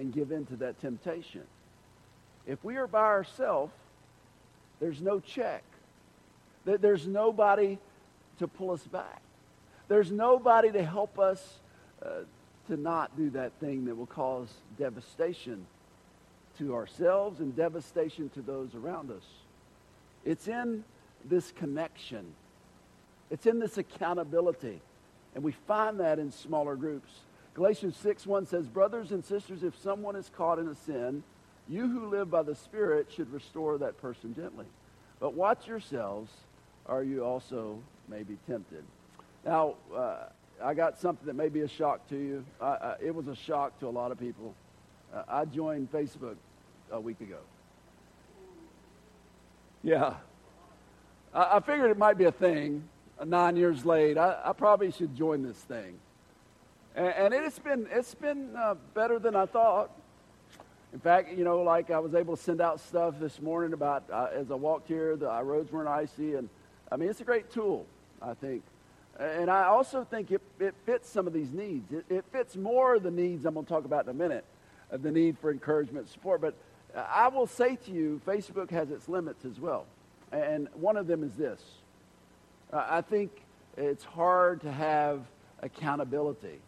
and 0.00 0.14
give 0.14 0.32
in 0.32 0.46
to 0.46 0.56
that 0.56 0.80
temptation. 0.80 1.42
If 2.46 2.64
we 2.64 2.76
are 2.76 2.86
by 2.86 3.00
ourselves, 3.00 3.74
there's 4.80 5.02
no 5.02 5.20
check. 5.20 5.62
There's 6.64 7.06
nobody 7.06 7.78
to 8.38 8.48
pull 8.48 8.70
us 8.70 8.82
back. 8.86 9.20
There's 9.88 10.10
nobody 10.10 10.72
to 10.72 10.82
help 10.82 11.18
us 11.18 11.58
uh, 12.02 12.20
to 12.68 12.76
not 12.78 13.14
do 13.16 13.28
that 13.30 13.52
thing 13.60 13.84
that 13.84 13.94
will 13.94 14.06
cause 14.06 14.48
devastation 14.78 15.66
to 16.58 16.74
ourselves 16.74 17.40
and 17.40 17.54
devastation 17.54 18.30
to 18.30 18.40
those 18.40 18.74
around 18.74 19.10
us. 19.10 19.24
It's 20.24 20.48
in 20.48 20.82
this 21.26 21.52
connection. 21.52 22.24
It's 23.30 23.44
in 23.44 23.58
this 23.58 23.76
accountability. 23.76 24.80
And 25.34 25.44
we 25.44 25.52
find 25.52 26.00
that 26.00 26.18
in 26.18 26.32
smaller 26.32 26.76
groups. 26.76 27.10
Galatians 27.60 27.94
6 27.98 28.26
1 28.26 28.46
says, 28.46 28.66
Brothers 28.68 29.12
and 29.12 29.22
sisters, 29.22 29.62
if 29.62 29.78
someone 29.82 30.16
is 30.16 30.30
caught 30.34 30.58
in 30.58 30.66
a 30.66 30.74
sin, 30.74 31.22
you 31.68 31.86
who 31.86 32.08
live 32.08 32.30
by 32.30 32.42
the 32.42 32.54
Spirit 32.54 33.08
should 33.14 33.30
restore 33.30 33.76
that 33.76 34.00
person 34.00 34.34
gently. 34.34 34.64
But 35.18 35.34
watch 35.34 35.68
yourselves, 35.68 36.32
or 36.86 37.02
you 37.02 37.22
also 37.22 37.78
may 38.08 38.22
be 38.22 38.38
tempted. 38.46 38.82
Now, 39.44 39.74
uh, 39.94 40.20
I 40.64 40.72
got 40.72 40.98
something 40.98 41.26
that 41.26 41.34
may 41.34 41.50
be 41.50 41.60
a 41.60 41.68
shock 41.68 42.08
to 42.08 42.16
you. 42.16 42.46
I, 42.62 42.64
I, 42.64 42.96
it 42.98 43.14
was 43.14 43.28
a 43.28 43.36
shock 43.36 43.78
to 43.80 43.88
a 43.88 43.90
lot 43.90 44.10
of 44.10 44.18
people. 44.18 44.54
Uh, 45.14 45.24
I 45.28 45.44
joined 45.44 45.92
Facebook 45.92 46.36
a 46.90 46.98
week 46.98 47.20
ago. 47.20 47.40
Yeah. 49.82 50.14
I, 51.34 51.58
I 51.58 51.60
figured 51.60 51.90
it 51.90 51.98
might 51.98 52.16
be 52.16 52.24
a 52.24 52.32
thing. 52.32 52.88
Nine 53.22 53.58
years 53.58 53.84
late, 53.84 54.16
I, 54.16 54.50
probably 54.56 54.92
should 54.92 55.14
join 55.14 55.42
this 55.42 55.58
thing. 55.58 55.98
And, 56.94 57.34
and 57.34 57.34
it's 57.34 57.58
been 57.58 57.86
it's 57.90 58.14
been 58.14 58.54
uh, 58.56 58.74
better 58.94 59.18
than 59.18 59.36
I 59.36 59.46
thought. 59.46 59.90
In 60.92 60.98
fact, 60.98 61.32
you 61.32 61.44
know, 61.44 61.62
like 61.62 61.90
I 61.90 62.00
was 62.00 62.14
able 62.14 62.36
to 62.36 62.42
send 62.42 62.60
out 62.60 62.80
stuff 62.80 63.14
this 63.20 63.40
morning 63.40 63.72
about 63.74 64.04
uh, 64.12 64.28
as 64.32 64.50
I 64.50 64.54
walked 64.54 64.88
here, 64.88 65.16
the 65.16 65.32
uh, 65.32 65.40
roads 65.42 65.70
weren't 65.70 65.88
icy, 65.88 66.34
and 66.34 66.48
I 66.90 66.96
mean 66.96 67.08
it's 67.08 67.20
a 67.20 67.24
great 67.24 67.50
tool, 67.50 67.86
I 68.20 68.34
think. 68.34 68.62
And 69.18 69.50
I 69.50 69.64
also 69.64 70.02
think 70.02 70.30
it, 70.30 70.40
it 70.58 70.74
fits 70.86 71.08
some 71.08 71.26
of 71.26 71.32
these 71.32 71.52
needs. 71.52 71.92
It, 71.92 72.06
it 72.08 72.24
fits 72.32 72.56
more 72.56 72.94
of 72.94 73.02
the 73.02 73.10
needs 73.10 73.44
I'm 73.44 73.54
going 73.54 73.66
to 73.66 73.72
talk 73.72 73.84
about 73.84 74.04
in 74.04 74.10
a 74.10 74.14
minute, 74.14 74.44
of 74.90 75.02
the 75.02 75.10
need 75.10 75.38
for 75.38 75.50
encouragement, 75.50 76.06
and 76.06 76.08
support. 76.08 76.40
But 76.40 76.54
I 76.96 77.28
will 77.28 77.46
say 77.46 77.76
to 77.76 77.90
you, 77.90 78.20
Facebook 78.26 78.70
has 78.70 78.90
its 78.90 79.10
limits 79.10 79.44
as 79.44 79.60
well. 79.60 79.84
And 80.32 80.68
one 80.72 80.96
of 80.96 81.06
them 81.06 81.22
is 81.22 81.34
this. 81.34 81.60
I 82.72 83.02
think 83.02 83.30
it's 83.76 84.04
hard 84.04 84.62
to 84.62 84.72
have 84.72 85.20
accountability 85.62 86.60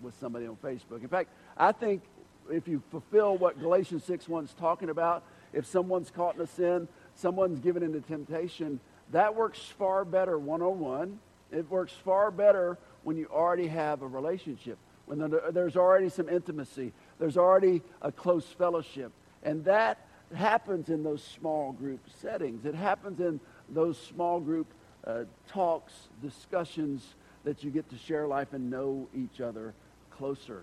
with 0.00 0.18
somebody 0.20 0.46
on 0.46 0.56
Facebook. 0.56 1.02
In 1.02 1.08
fact, 1.08 1.30
I 1.56 1.72
think 1.72 2.02
if 2.50 2.66
you 2.68 2.82
fulfill 2.90 3.36
what 3.36 3.60
Galatians 3.60 4.04
6 4.04 4.28
1 4.28 4.44
is 4.44 4.54
talking 4.54 4.90
about, 4.90 5.22
if 5.52 5.66
someone's 5.66 6.10
caught 6.10 6.36
in 6.36 6.42
a 6.42 6.46
sin, 6.46 6.88
someone's 7.14 7.60
given 7.60 7.82
into 7.82 8.00
temptation, 8.00 8.80
that 9.12 9.34
works 9.34 9.58
far 9.58 10.04
better 10.04 10.38
one 10.38 10.62
on 10.62 10.78
one. 10.78 11.18
It 11.50 11.68
works 11.68 11.92
far 12.04 12.30
better 12.30 12.78
when 13.02 13.16
you 13.16 13.26
already 13.26 13.66
have 13.66 14.02
a 14.02 14.06
relationship, 14.06 14.78
when 15.06 15.34
there's 15.52 15.76
already 15.76 16.08
some 16.08 16.28
intimacy, 16.28 16.92
there's 17.18 17.36
already 17.36 17.82
a 18.02 18.12
close 18.12 18.46
fellowship. 18.46 19.10
And 19.42 19.64
that 19.64 20.06
happens 20.34 20.90
in 20.90 21.02
those 21.02 21.24
small 21.24 21.72
group 21.72 22.00
settings. 22.20 22.64
It 22.64 22.74
happens 22.74 23.20
in 23.20 23.40
those 23.68 23.98
small 23.98 24.38
group 24.38 24.68
uh, 25.04 25.24
talks, 25.48 25.92
discussions 26.22 27.14
that 27.44 27.64
you 27.64 27.70
get 27.70 27.88
to 27.90 27.96
share 27.96 28.26
life 28.26 28.52
and 28.52 28.70
know 28.70 29.08
each 29.14 29.40
other 29.40 29.74
closer. 30.20 30.62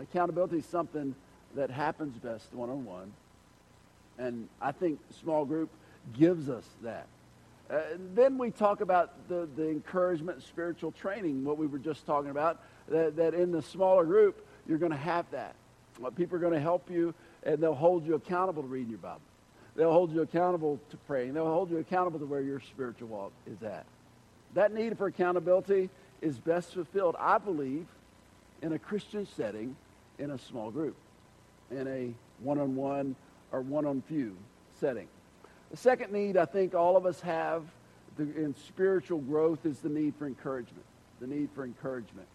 Accountability 0.00 0.56
is 0.56 0.66
something 0.66 1.14
that 1.54 1.70
happens 1.70 2.16
best 2.16 2.52
one 2.54 2.70
on 2.70 2.86
one. 2.86 3.12
And 4.18 4.48
I 4.62 4.72
think 4.72 4.98
small 5.20 5.44
group 5.44 5.68
gives 6.18 6.48
us 6.48 6.64
that. 6.82 7.06
Uh, 7.70 7.80
then 8.14 8.38
we 8.38 8.50
talk 8.50 8.80
about 8.80 9.28
the, 9.28 9.46
the 9.56 9.68
encouragement, 9.68 10.42
spiritual 10.42 10.90
training, 10.90 11.44
what 11.44 11.58
we 11.58 11.66
were 11.66 11.78
just 11.78 12.06
talking 12.06 12.30
about, 12.30 12.62
that, 12.88 13.14
that 13.16 13.34
in 13.34 13.52
the 13.52 13.60
smaller 13.60 14.06
group, 14.06 14.42
you're 14.66 14.78
going 14.78 14.92
to 14.92 14.96
have 14.96 15.26
that. 15.30 15.54
People 16.16 16.36
are 16.36 16.40
going 16.40 16.54
to 16.54 16.60
help 16.60 16.90
you, 16.90 17.12
and 17.42 17.58
they'll 17.62 17.74
hold 17.74 18.06
you 18.06 18.14
accountable 18.14 18.62
to 18.62 18.68
reading 18.68 18.90
your 18.90 18.98
Bible. 18.98 19.20
They'll 19.76 19.92
hold 19.92 20.14
you 20.14 20.22
accountable 20.22 20.80
to 20.90 20.96
praying. 20.96 21.34
They'll 21.34 21.44
hold 21.44 21.70
you 21.70 21.76
accountable 21.76 22.18
to 22.20 22.26
where 22.26 22.40
your 22.40 22.60
spiritual 22.60 23.08
walk 23.08 23.32
is 23.46 23.62
at. 23.62 23.84
That 24.54 24.72
need 24.72 24.96
for 24.96 25.08
accountability 25.08 25.90
is 26.22 26.38
best 26.38 26.72
fulfilled, 26.72 27.16
I 27.18 27.38
believe, 27.38 27.86
in 28.62 28.72
a 28.72 28.78
Christian 28.78 29.26
setting, 29.36 29.76
in 30.18 30.30
a 30.32 30.38
small 30.38 30.70
group, 30.70 30.96
in 31.70 31.86
a 31.86 32.12
one-on-one 32.42 33.14
or 33.52 33.60
one-on-few 33.60 34.36
setting. 34.80 35.08
The 35.70 35.76
second 35.76 36.12
need 36.12 36.36
I 36.36 36.44
think 36.44 36.74
all 36.74 36.96
of 36.96 37.06
us 37.06 37.20
have 37.20 37.62
in 38.18 38.54
spiritual 38.66 39.18
growth 39.18 39.64
is 39.64 39.78
the 39.78 39.88
need 39.88 40.14
for 40.18 40.26
encouragement. 40.26 40.84
The 41.20 41.26
need 41.26 41.50
for 41.54 41.64
encouragement. 41.64 42.26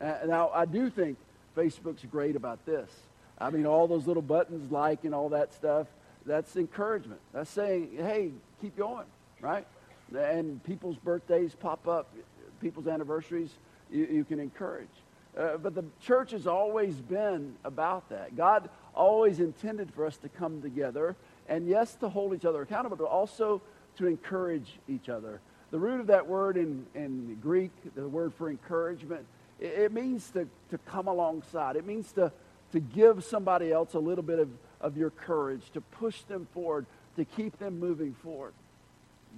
Uh, 0.00 0.14
now, 0.26 0.50
I 0.54 0.66
do 0.66 0.90
think 0.90 1.16
Facebook's 1.56 2.04
great 2.10 2.36
about 2.36 2.64
this. 2.66 2.90
I 3.38 3.50
mean, 3.50 3.66
all 3.66 3.86
those 3.86 4.06
little 4.06 4.22
buttons, 4.22 4.70
like, 4.70 5.04
and 5.04 5.14
all 5.14 5.28
that 5.30 5.52
stuff, 5.52 5.86
that's 6.24 6.56
encouragement. 6.56 7.20
That's 7.32 7.50
saying, 7.50 7.90
hey, 7.96 8.30
keep 8.60 8.76
going, 8.76 9.06
right? 9.40 9.66
And 10.14 10.62
people's 10.64 10.96
birthdays 10.96 11.54
pop 11.54 11.88
up, 11.88 12.14
people's 12.60 12.86
anniversaries, 12.86 13.50
you, 13.90 14.06
you 14.06 14.24
can 14.24 14.38
encourage. 14.38 14.88
Uh, 15.36 15.58
but 15.58 15.74
the 15.74 15.84
church 16.00 16.30
has 16.30 16.46
always 16.46 16.94
been 16.94 17.54
about 17.64 18.08
that. 18.08 18.36
God 18.36 18.70
always 18.94 19.38
intended 19.38 19.92
for 19.92 20.06
us 20.06 20.16
to 20.18 20.28
come 20.28 20.62
together 20.62 21.14
and 21.48 21.68
yes, 21.68 21.94
to 21.96 22.08
hold 22.08 22.34
each 22.34 22.44
other 22.44 22.62
accountable, 22.62 22.96
but 22.96 23.04
also 23.04 23.60
to 23.98 24.06
encourage 24.06 24.78
each 24.88 25.08
other. 25.08 25.40
The 25.70 25.78
root 25.78 26.00
of 26.00 26.06
that 26.06 26.26
word 26.26 26.56
in, 26.56 26.86
in 26.94 27.38
Greek, 27.42 27.70
the 27.94 28.08
word 28.08 28.32
for 28.34 28.48
encouragement, 28.48 29.26
it, 29.60 29.66
it 29.66 29.92
means 29.92 30.30
to, 30.30 30.48
to 30.70 30.78
come 30.78 31.06
alongside. 31.06 31.76
It 31.76 31.86
means 31.86 32.10
to, 32.12 32.32
to 32.72 32.80
give 32.80 33.24
somebody 33.24 33.72
else 33.72 33.94
a 33.94 33.98
little 33.98 34.24
bit 34.24 34.38
of, 34.38 34.48
of 34.80 34.96
your 34.96 35.10
courage, 35.10 35.70
to 35.74 35.80
push 35.80 36.22
them 36.22 36.46
forward, 36.54 36.86
to 37.16 37.24
keep 37.24 37.58
them 37.58 37.78
moving 37.78 38.14
forward. 38.22 38.54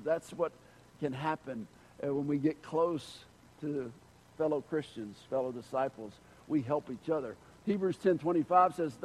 That's 0.05 0.33
what 0.33 0.53
can 1.01 1.13
happen 1.13 1.67
uh, 2.05 2.15
when 2.15 2.27
we 2.27 2.39
get 2.39 2.63
close 2.63 3.19
to 3.63 3.93
fellow 4.39 4.63
Christians, 4.63 5.19
fellow 5.29 5.53
disciples. 5.53 6.13
We 6.47 6.63
help 6.63 6.89
each 6.91 7.11
other. 7.11 7.37
Hebrews 7.67 7.99
10.25 8.03 8.77
says, 8.77 8.97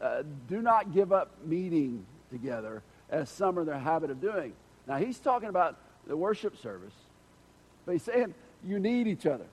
uh, 0.00 0.22
do 0.48 0.60
not 0.60 0.92
give 0.92 1.12
up 1.12 1.30
meeting 1.44 2.04
together 2.30 2.82
as 3.10 3.30
some 3.30 3.58
are 3.58 3.64
their 3.64 3.78
habit 3.78 4.10
of 4.10 4.20
doing. 4.20 4.52
Now, 4.88 4.96
he's 4.96 5.18
talking 5.18 5.48
about 5.48 5.78
the 6.06 6.16
worship 6.16 6.60
service, 6.60 6.94
but 7.86 7.92
he's 7.92 8.02
saying 8.02 8.34
you 8.64 8.80
need 8.80 9.06
each 9.06 9.26
other. 9.26 9.46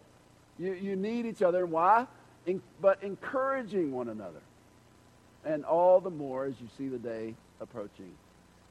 You, 0.58 0.74
you 0.74 0.96
need 0.96 1.26
each 1.26 1.42
other. 1.42 1.64
And 1.64 1.72
why? 1.72 2.08
In, 2.46 2.62
but 2.82 3.04
encouraging 3.04 3.92
one 3.92 4.10
another. 4.10 4.42
And 5.46 5.64
all 5.66 6.00
the 6.00 6.10
more 6.10 6.46
as 6.46 6.56
you 6.60 6.68
see 6.78 6.88
the 6.88 6.98
day 7.00 7.36
approaching. 7.60 8.12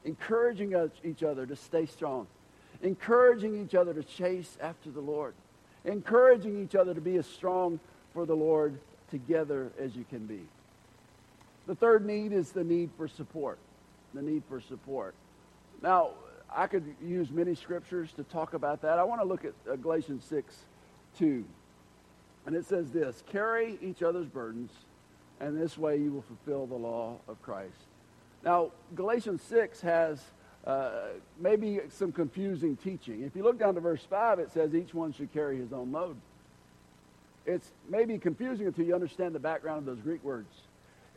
Encouraging 0.03 0.73
each 1.03 1.23
other 1.23 1.45
to 1.45 1.55
stay 1.55 1.85
strong. 1.85 2.27
Encouraging 2.81 3.61
each 3.61 3.75
other 3.75 3.93
to 3.93 4.03
chase 4.03 4.57
after 4.61 4.89
the 4.89 5.01
Lord. 5.01 5.33
Encouraging 5.85 6.61
each 6.61 6.75
other 6.75 6.93
to 6.93 7.01
be 7.01 7.17
as 7.17 7.25
strong 7.25 7.79
for 8.13 8.25
the 8.25 8.35
Lord 8.35 8.79
together 9.09 9.71
as 9.79 9.95
you 9.95 10.05
can 10.09 10.25
be. 10.25 10.41
The 11.67 11.75
third 11.75 12.05
need 12.05 12.33
is 12.33 12.51
the 12.51 12.63
need 12.63 12.89
for 12.97 13.07
support 13.07 13.57
the 14.13 14.21
need 14.21 14.43
for 14.49 14.59
support. 14.59 15.13
Now, 15.81 16.11
I 16.53 16.67
could 16.67 16.83
use 17.01 17.31
many 17.31 17.55
scriptures 17.55 18.11
to 18.13 18.23
talk 18.23 18.53
about 18.53 18.81
that. 18.81 18.99
I 18.99 19.03
want 19.03 19.21
to 19.21 19.27
look 19.27 19.45
at 19.45 19.53
uh, 19.69 19.75
Galatians 19.77 20.23
6, 20.25 20.55
2. 21.17 21.45
And 22.45 22.55
it 22.55 22.65
says 22.65 22.89
this, 22.89 23.23
carry 23.31 23.77
each 23.81 24.03
other's 24.03 24.27
burdens, 24.27 24.71
and 25.39 25.59
this 25.59 25.77
way 25.77 25.97
you 25.97 26.11
will 26.11 26.23
fulfill 26.23 26.65
the 26.65 26.75
law 26.75 27.17
of 27.27 27.41
Christ. 27.41 27.77
Now, 28.43 28.71
Galatians 28.95 29.41
6 29.43 29.81
has 29.81 30.21
uh, 30.65 30.91
maybe 31.39 31.79
some 31.89 32.11
confusing 32.11 32.77
teaching. 32.77 33.23
If 33.23 33.35
you 33.35 33.43
look 33.43 33.59
down 33.59 33.75
to 33.75 33.81
verse 33.81 34.03
5, 34.09 34.39
it 34.39 34.51
says 34.51 34.75
each 34.75 34.93
one 34.93 35.13
should 35.13 35.33
carry 35.33 35.57
his 35.57 35.73
own 35.73 35.91
load. 35.91 36.17
It's 37.45 37.71
maybe 37.89 38.17
confusing 38.19 38.67
until 38.67 38.85
you 38.85 38.93
understand 38.93 39.33
the 39.33 39.39
background 39.39 39.79
of 39.79 39.85
those 39.85 40.03
Greek 40.03 40.23
words 40.23 40.53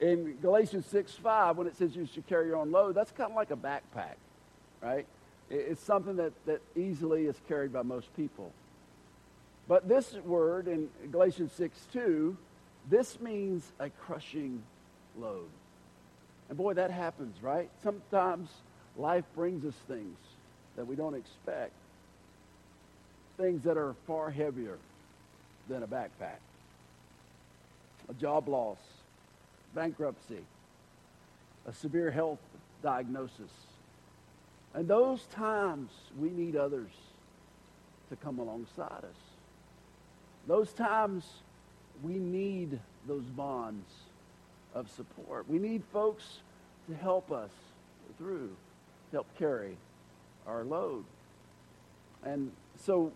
in 0.00 0.36
Galatians 0.42 0.86
6 0.86 1.12
5, 1.12 1.56
when 1.56 1.66
it 1.66 1.76
says 1.76 1.94
you 1.94 2.06
should 2.06 2.26
carry 2.26 2.48
your 2.48 2.56
own 2.56 2.72
load, 2.72 2.94
that's 2.94 3.12
kind 3.12 3.30
of 3.30 3.36
like 3.36 3.50
a 3.50 3.56
backpack, 3.56 4.16
right? 4.82 5.06
It's 5.50 5.82
something 5.82 6.16
that, 6.16 6.32
that 6.46 6.60
easily 6.74 7.26
is 7.26 7.36
carried 7.48 7.72
by 7.72 7.82
most 7.82 8.14
people. 8.16 8.52
But 9.68 9.88
this 9.88 10.14
word 10.14 10.68
in 10.68 10.88
Galatians 11.10 11.52
6 11.52 11.78
2, 11.92 12.36
this 12.90 13.20
means 13.20 13.72
a 13.78 13.88
crushing 13.88 14.62
load. 15.18 15.48
And 16.48 16.58
boy, 16.58 16.74
that 16.74 16.90
happens, 16.90 17.42
right? 17.42 17.70
Sometimes 17.82 18.50
life 18.96 19.24
brings 19.34 19.64
us 19.64 19.74
things 19.88 20.16
that 20.76 20.86
we 20.86 20.96
don't 20.96 21.14
expect. 21.14 21.72
things 23.36 23.64
that 23.64 23.76
are 23.76 23.94
far 24.06 24.30
heavier 24.30 24.78
than 25.68 25.82
a 25.82 25.86
backpack 25.86 26.38
a 28.08 28.14
job 28.14 28.48
loss, 28.48 28.78
bankruptcy, 29.74 30.44
a 31.66 31.72
severe 31.72 32.10
health 32.10 32.38
diagnosis. 32.82 33.50
And 34.74 34.86
those 34.86 35.22
times 35.34 35.90
we 36.20 36.28
need 36.28 36.54
others 36.54 36.90
to 38.10 38.16
come 38.16 38.38
alongside 38.38 39.04
us. 39.04 39.20
Those 40.46 40.72
times 40.74 41.24
we 42.02 42.14
need 42.14 42.78
those 43.08 43.24
bonds 43.24 43.88
of 44.74 44.90
support. 44.90 45.48
We 45.48 45.58
need 45.58 45.82
folks 45.92 46.40
to 46.88 46.94
help 46.94 47.32
us 47.32 47.50
through, 48.18 48.50
help 49.14 49.26
carry 49.38 49.76
our 50.46 50.64
load. 50.64 51.04
And 52.24 52.50
so 52.84 53.12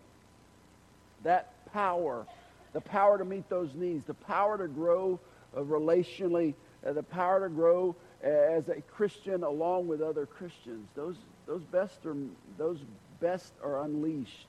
that 1.25 1.53
power, 1.73 2.27
the 2.73 2.81
power 2.81 3.19
to 3.19 3.25
meet 3.25 3.49
those 3.49 3.75
needs, 3.75 4.05
the 4.05 4.15
power 4.15 4.59
to 4.59 4.69
grow 4.69 5.19
uh, 5.57 5.61
relationally, 5.61 6.55
uh, 6.87 6.93
the 6.93 7.03
power 7.03 7.49
to 7.49 7.55
grow 7.55 7.97
as 8.23 8.69
a 8.69 8.81
Christian 8.81 9.45
along 9.45 9.87
with 9.87 10.01
other 10.01 10.27
Christians, 10.27 10.89
those, 10.95 11.17
those, 11.47 11.63
best, 11.63 12.05
are, 12.05 12.17
those 12.57 12.79
best 13.21 13.53
are 13.63 13.85
unleashed 13.85 14.49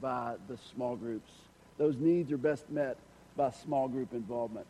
by 0.00 0.34
the 0.48 0.56
small 0.74 0.96
groups. 0.96 1.30
Those 1.78 1.96
needs 1.96 2.32
are 2.32 2.38
best 2.38 2.70
met 2.70 2.96
by 3.36 3.50
small 3.50 3.88
group 3.88 4.12
involvement. 4.12 4.66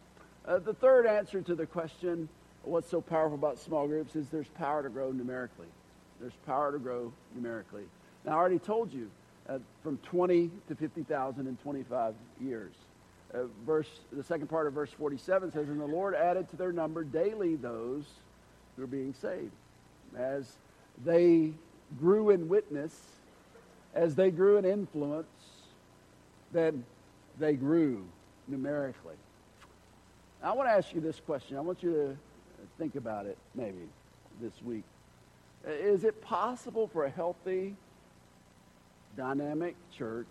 Uh, 0.46 0.58
the 0.58 0.74
third 0.74 1.06
answer 1.06 1.40
to 1.42 1.54
the 1.54 1.66
question, 1.66 2.28
what's 2.64 2.90
so 2.90 3.00
powerful 3.00 3.34
about 3.36 3.58
small 3.58 3.86
groups, 3.86 4.16
is 4.16 4.28
there's 4.28 4.48
power 4.48 4.82
to 4.82 4.88
grow 4.88 5.12
numerically. 5.12 5.68
There's 6.22 6.32
power 6.46 6.70
to 6.70 6.78
grow 6.78 7.12
numerically. 7.34 7.82
Now, 8.24 8.32
I 8.32 8.34
already 8.36 8.60
told 8.60 8.92
you, 8.92 9.10
uh, 9.48 9.58
from 9.82 9.98
20 9.98 10.50
to 10.68 10.74
50,000 10.76 11.48
in 11.48 11.56
25 11.56 12.14
years. 12.40 12.72
Uh, 13.34 13.44
verse, 13.66 13.88
the 14.12 14.22
second 14.22 14.46
part 14.46 14.68
of 14.68 14.72
verse 14.72 14.90
47 14.90 15.50
says, 15.50 15.68
And 15.68 15.80
the 15.80 15.84
Lord 15.84 16.14
added 16.14 16.48
to 16.50 16.56
their 16.56 16.72
number 16.72 17.02
daily 17.02 17.56
those 17.56 18.04
who 18.76 18.84
are 18.84 18.86
being 18.86 19.12
saved. 19.20 19.50
As 20.16 20.52
they 21.04 21.52
grew 21.98 22.30
in 22.30 22.48
witness, 22.48 22.96
as 23.92 24.14
they 24.14 24.30
grew 24.30 24.58
in 24.58 24.64
influence, 24.64 25.26
then 26.52 26.84
they 27.40 27.54
grew 27.54 28.04
numerically. 28.46 29.16
I 30.40 30.52
want 30.52 30.68
to 30.68 30.72
ask 30.72 30.94
you 30.94 31.00
this 31.00 31.18
question. 31.18 31.56
I 31.56 31.60
want 31.60 31.82
you 31.82 31.92
to 31.92 32.16
think 32.78 32.94
about 32.94 33.26
it 33.26 33.38
maybe 33.54 33.88
this 34.40 34.52
week. 34.62 34.84
Is 35.66 36.04
it 36.04 36.20
possible 36.22 36.88
for 36.88 37.04
a 37.04 37.10
healthy, 37.10 37.76
dynamic 39.16 39.76
church 39.96 40.26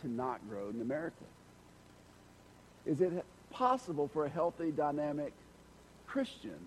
to 0.00 0.08
not 0.08 0.40
grow 0.48 0.70
numerically? 0.70 1.26
Is 2.86 3.00
it 3.00 3.24
possible 3.50 4.08
for 4.08 4.24
a 4.24 4.28
healthy, 4.28 4.70
dynamic 4.70 5.32
Christian 6.06 6.58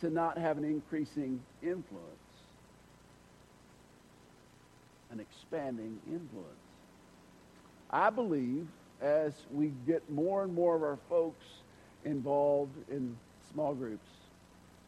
to 0.00 0.10
not 0.10 0.38
have 0.38 0.58
an 0.58 0.64
increasing 0.64 1.40
influence, 1.62 2.06
an 5.10 5.20
expanding 5.20 5.98
influence? 6.06 6.50
I 7.90 8.10
believe 8.10 8.66
as 9.00 9.32
we 9.52 9.72
get 9.86 10.08
more 10.10 10.42
and 10.42 10.52
more 10.54 10.74
of 10.74 10.82
our 10.82 10.98
folks 11.08 11.44
involved 12.04 12.74
in 12.90 13.16
small 13.52 13.74
groups. 13.74 14.08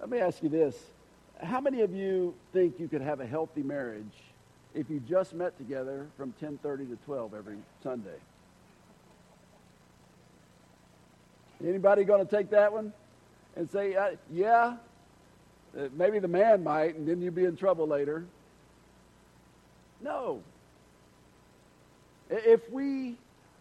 Let 0.00 0.08
me 0.08 0.18
ask 0.18 0.42
you 0.42 0.48
this. 0.48 0.76
How 1.42 1.60
many 1.60 1.82
of 1.82 1.94
you 1.94 2.34
think 2.52 2.80
you 2.80 2.88
could 2.88 3.00
have 3.00 3.20
a 3.20 3.26
healthy 3.26 3.62
marriage 3.62 4.04
if 4.74 4.90
you 4.90 5.00
just 5.00 5.34
met 5.34 5.56
together 5.56 6.06
from 6.16 6.32
10:30 6.40 6.88
to 6.88 6.96
12 7.04 7.34
every 7.34 7.58
Sunday? 7.82 8.18
Anybody 11.64 12.04
going 12.04 12.24
to 12.24 12.36
take 12.36 12.50
that 12.50 12.72
one 12.72 12.92
and 13.56 13.68
say, 13.70 13.94
uh, 13.94 14.16
"Yeah"? 14.30 14.76
Uh, 15.76 15.88
maybe 15.92 16.18
the 16.18 16.28
man 16.28 16.62
might, 16.62 16.96
and 16.96 17.06
then 17.06 17.20
you'd 17.20 17.34
be 17.34 17.44
in 17.44 17.56
trouble 17.56 17.86
later. 17.86 18.24
No. 20.00 20.42
If 22.30 22.68
we 22.70 23.16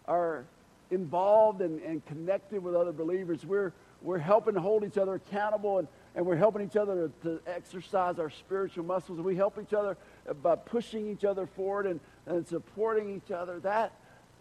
are 0.06 0.44
involved 0.90 1.60
and, 1.60 1.80
and 1.82 2.04
connected 2.06 2.62
with 2.62 2.74
other 2.74 2.92
believers, 2.92 3.44
we're, 3.44 3.72
we're 4.02 4.18
helping 4.18 4.54
hold 4.54 4.84
each 4.84 4.98
other 4.98 5.14
accountable 5.14 5.78
and, 5.78 5.88
and 6.14 6.24
we're 6.24 6.36
helping 6.36 6.62
each 6.62 6.76
other 6.76 7.10
to, 7.22 7.28
to 7.28 7.40
exercise 7.46 8.18
our 8.18 8.30
spiritual 8.30 8.84
muscles. 8.84 9.20
We 9.20 9.36
help 9.36 9.58
each 9.60 9.74
other 9.74 9.96
by 10.42 10.56
pushing 10.56 11.08
each 11.08 11.24
other 11.24 11.46
forward 11.46 11.86
and, 11.86 12.00
and 12.26 12.46
supporting 12.46 13.14
each 13.14 13.30
other. 13.30 13.58
That 13.60 13.92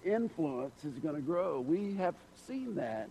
influence 0.05 0.83
is 0.85 0.97
going 0.99 1.15
to 1.15 1.21
grow. 1.21 1.59
We 1.59 1.95
have 1.95 2.15
seen 2.47 2.75
that 2.75 3.09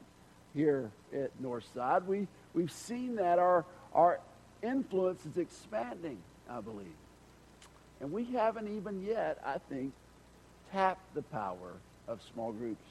here 0.55 0.91
at 1.13 1.31
Northside. 1.43 2.07
We, 2.07 2.27
we've 2.55 2.73
seen 2.73 3.17
that 3.17 3.39
our, 3.39 3.65
our 3.93 4.21
influence 4.63 5.25
is 5.27 5.37
expanding, 5.37 6.19
I 6.49 6.61
believe. 6.61 6.87
And 8.01 8.13
we 8.13 8.25
haven't 8.25 8.75
even 8.77 9.05
yet, 9.05 9.39
I 9.45 9.59
think, 9.59 9.93
tapped 10.73 11.15
the 11.15 11.23
power 11.23 11.73
of 12.09 12.21
small 12.33 12.53
groups 12.53 12.85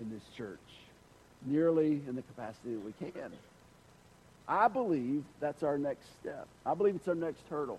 in 0.00 0.10
this 0.10 0.22
church, 0.36 0.58
nearly 1.44 2.00
in 2.06 2.14
the 2.14 2.22
capacity 2.22 2.74
that 2.74 2.84
we 2.84 2.92
can. 2.92 3.32
I 4.48 4.68
believe 4.68 5.24
that's 5.40 5.62
our 5.62 5.76
next 5.76 6.06
step. 6.20 6.46
I 6.64 6.74
believe 6.74 6.96
it's 6.96 7.08
our 7.08 7.14
next 7.14 7.42
hurdle. 7.50 7.78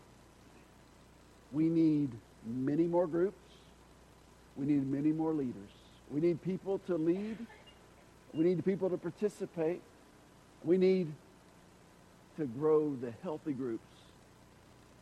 We 1.51 1.67
need 1.67 2.12
many 2.45 2.84
more 2.84 3.08
groups. 3.08 3.38
We 4.55 4.65
need 4.65 4.88
many 4.88 5.12
more 5.12 5.34
leaders. 5.34 5.71
We 6.12 6.21
need 6.21 6.41
people 6.43 6.79
to 6.88 6.95
lead. 6.95 7.38
We 8.34 8.43
need 8.43 8.63
people 8.63 8.89
to 8.89 8.97
participate. 8.97 9.82
We 10.63 10.77
need 10.77 11.12
to 12.38 12.45
grow 12.45 12.95
the 13.01 13.12
healthy 13.23 13.53
groups 13.53 13.84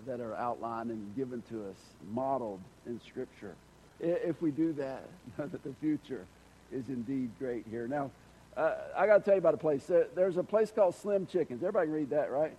that 0.05 0.19
are 0.19 0.35
outlined 0.35 0.89
and 0.89 1.15
given 1.15 1.41
to 1.49 1.69
us, 1.69 1.77
modeled 2.11 2.61
in 2.85 3.01
Scripture. 3.07 3.55
If 3.99 4.41
we 4.41 4.51
do 4.51 4.73
that, 4.73 5.03
know 5.37 5.47
that 5.51 5.63
the 5.63 5.73
future 5.81 6.25
is 6.71 6.89
indeed 6.89 7.29
great 7.39 7.65
here. 7.69 7.87
Now, 7.87 8.11
uh, 8.55 8.75
I 8.95 9.05
got 9.05 9.19
to 9.19 9.23
tell 9.23 9.35
you 9.35 9.39
about 9.39 9.53
a 9.53 9.57
place. 9.57 9.89
there's 10.15 10.37
a 10.37 10.43
place 10.43 10.71
called 10.71 10.95
Slim 10.95 11.27
Chickens. 11.27 11.61
Everybody 11.61 11.89
read 11.89 12.09
that, 12.09 12.31
right? 12.31 12.55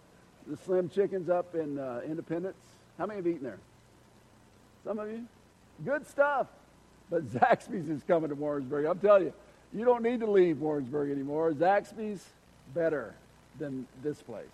The 0.47 0.57
Slim 0.57 0.89
Chickens 0.89 1.29
up 1.29 1.55
in 1.55 1.79
uh, 1.79 2.01
Independence. 2.07 2.57
How 2.97 3.07
many 3.07 3.19
have 3.19 3.27
eaten 3.27 3.43
there? 3.43 3.59
Some 4.85 4.99
of 4.99 5.11
you? 5.11 5.25
Good 5.85 6.07
stuff. 6.07 6.47
But 7.11 7.27
Zaxby's 7.33 7.89
is 7.89 8.03
coming 8.05 8.31
to 8.31 8.35
Warrensburg. 8.35 8.87
I'm 8.87 8.99
telling 8.99 9.25
you, 9.25 9.33
you 9.73 9.85
don't 9.85 10.03
need 10.03 10.21
to 10.21 10.31
leave 10.31 10.61
Warrensburg 10.61 11.11
anymore. 11.11 11.53
Zaxby's 11.53 12.25
better 12.75 13.15
than 13.59 13.87
this 14.03 14.23
place. 14.23 14.47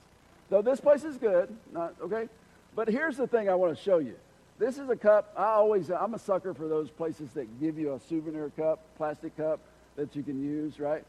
Though 0.50 0.62
this 0.62 0.80
place 0.80 1.04
is 1.04 1.16
good, 1.16 1.54
not 1.72 1.94
okay. 2.00 2.28
But 2.74 2.88
here's 2.88 3.16
the 3.16 3.26
thing 3.26 3.48
I 3.48 3.54
want 3.54 3.76
to 3.76 3.82
show 3.82 3.98
you. 3.98 4.16
This 4.58 4.78
is 4.78 4.88
a 4.88 4.96
cup. 4.96 5.32
I 5.36 5.46
always, 5.46 5.90
I'm 5.90 6.14
a 6.14 6.18
sucker 6.18 6.54
for 6.54 6.68
those 6.68 6.90
places 6.90 7.32
that 7.32 7.60
give 7.60 7.78
you 7.78 7.94
a 7.94 8.00
souvenir 8.00 8.50
cup, 8.56 8.80
plastic 8.96 9.36
cup 9.36 9.60
that 9.96 10.14
you 10.14 10.22
can 10.22 10.42
use, 10.42 10.78
right? 10.78 11.04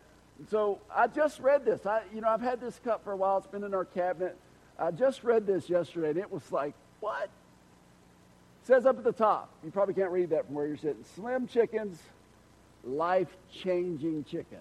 So 0.49 0.79
I 0.93 1.07
just 1.07 1.39
read 1.39 1.63
this. 1.63 1.85
I, 1.85 2.01
you 2.13 2.21
know, 2.21 2.27
I've 2.27 2.41
had 2.41 2.59
this 2.59 2.79
cup 2.83 3.03
for 3.03 3.11
a 3.11 3.15
while. 3.15 3.37
It's 3.37 3.47
been 3.47 3.63
in 3.63 3.73
our 3.73 3.85
cabinet. 3.85 4.35
I 4.77 4.91
just 4.91 5.23
read 5.23 5.45
this 5.45 5.69
yesterday, 5.69 6.09
and 6.09 6.17
it 6.17 6.31
was 6.31 6.51
like, 6.51 6.73
what? 6.99 7.23
It 7.23 7.29
says 8.63 8.85
up 8.85 8.97
at 8.97 9.03
the 9.03 9.13
top. 9.13 9.49
You 9.63 9.71
probably 9.71 9.93
can't 9.93 10.11
read 10.11 10.31
that 10.31 10.47
from 10.47 10.55
where 10.55 10.65
you're 10.65 10.75
sitting. 10.75 11.05
Slim 11.15 11.47
Chickens, 11.47 11.99
life-changing 12.83 14.25
chicken. 14.25 14.59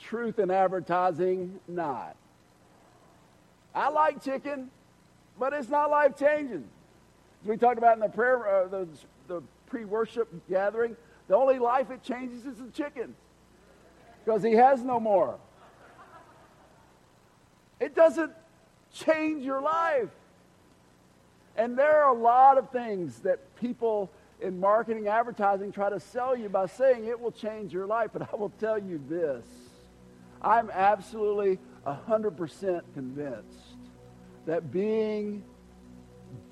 Truth 0.00 0.38
in 0.38 0.50
advertising, 0.50 1.60
not. 1.68 2.16
I 3.74 3.88
like 3.90 4.22
chicken, 4.22 4.70
but 5.38 5.52
it's 5.52 5.68
not 5.68 5.90
life 5.90 6.16
changing. 6.18 6.64
As 7.42 7.48
we 7.48 7.56
talked 7.56 7.78
about 7.78 7.94
in 7.94 8.00
the 8.00 8.08
prayer, 8.08 8.46
uh, 8.46 8.68
the, 8.68 8.88
the 9.28 9.42
pre-worship 9.66 10.28
gathering, 10.48 10.96
the 11.28 11.36
only 11.36 11.58
life 11.58 11.90
it 11.90 12.02
changes 12.02 12.44
is 12.44 12.56
the 12.56 12.70
chicken, 12.70 13.14
because 14.24 14.42
he 14.42 14.52
has 14.52 14.82
no 14.82 14.98
more. 14.98 15.38
It 17.78 17.94
doesn't 17.94 18.32
change 18.92 19.44
your 19.44 19.62
life. 19.62 20.10
And 21.56 21.78
there 21.78 22.02
are 22.02 22.14
a 22.14 22.18
lot 22.18 22.58
of 22.58 22.70
things 22.70 23.20
that 23.20 23.38
people 23.56 24.10
in 24.40 24.58
marketing 24.58 25.08
advertising 25.08 25.72
try 25.72 25.90
to 25.90 26.00
sell 26.00 26.36
you 26.36 26.48
by 26.48 26.66
saying 26.66 27.06
it 27.06 27.18
will 27.18 27.32
change 27.32 27.72
your 27.72 27.86
life. 27.86 28.10
But 28.12 28.28
I 28.32 28.36
will 28.36 28.52
tell 28.58 28.78
you 28.78 29.00
this 29.08 29.44
I'm 30.42 30.70
absolutely 30.70 31.58
100% 31.86 32.82
convinced 32.94 33.76
that 34.46 34.70
being, 34.72 35.42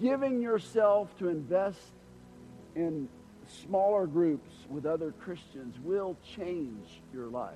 giving 0.00 0.40
yourself 0.40 1.16
to 1.18 1.28
invest 1.28 1.92
in 2.74 3.08
smaller 3.46 4.06
groups 4.06 4.50
with 4.68 4.86
other 4.86 5.12
Christians 5.12 5.76
will 5.82 6.16
change 6.36 7.00
your 7.12 7.26
life. 7.26 7.54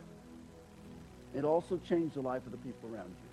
It 1.35 1.44
also 1.44 1.80
change 1.88 2.14
the 2.14 2.20
life 2.20 2.44
of 2.46 2.52
the 2.52 2.58
people 2.58 2.90
around 2.92 3.08
you. 3.08 3.32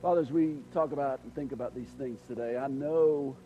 Father, 0.00 0.20
as 0.20 0.30
we 0.30 0.58
talk 0.72 0.92
about 0.92 1.20
and 1.24 1.34
think 1.34 1.52
about 1.52 1.74
these 1.74 1.88
things 1.98 2.20
today, 2.28 2.56
I 2.56 2.68
know 2.68 3.36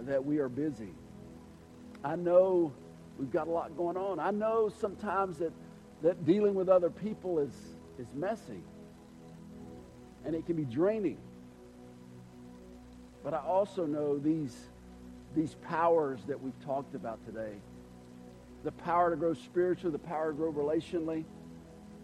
that 0.00 0.24
we 0.24 0.38
are 0.38 0.48
busy. 0.48 0.94
I 2.04 2.16
know 2.16 2.72
we've 3.18 3.32
got 3.32 3.48
a 3.48 3.50
lot 3.50 3.76
going 3.76 3.96
on. 3.96 4.20
I 4.20 4.30
know 4.30 4.70
sometimes 4.80 5.38
that, 5.38 5.52
that 6.02 6.24
dealing 6.24 6.54
with 6.54 6.68
other 6.68 6.90
people 6.90 7.38
is, 7.38 7.52
is 7.98 8.06
messy 8.14 8.62
and 10.24 10.34
it 10.34 10.44
can 10.46 10.56
be 10.56 10.64
draining. 10.64 11.18
But 13.22 13.34
I 13.34 13.38
also 13.38 13.86
know 13.86 14.18
these, 14.18 14.56
these 15.34 15.54
powers 15.62 16.20
that 16.26 16.40
we've 16.40 16.58
talked 16.64 16.94
about 16.94 17.24
today 17.24 17.54
the 18.64 18.72
power 18.72 19.10
to 19.10 19.16
grow 19.16 19.32
spiritually, 19.32 19.92
the 19.92 19.98
power 20.08 20.32
to 20.32 20.36
grow 20.36 20.52
relationally. 20.52 21.24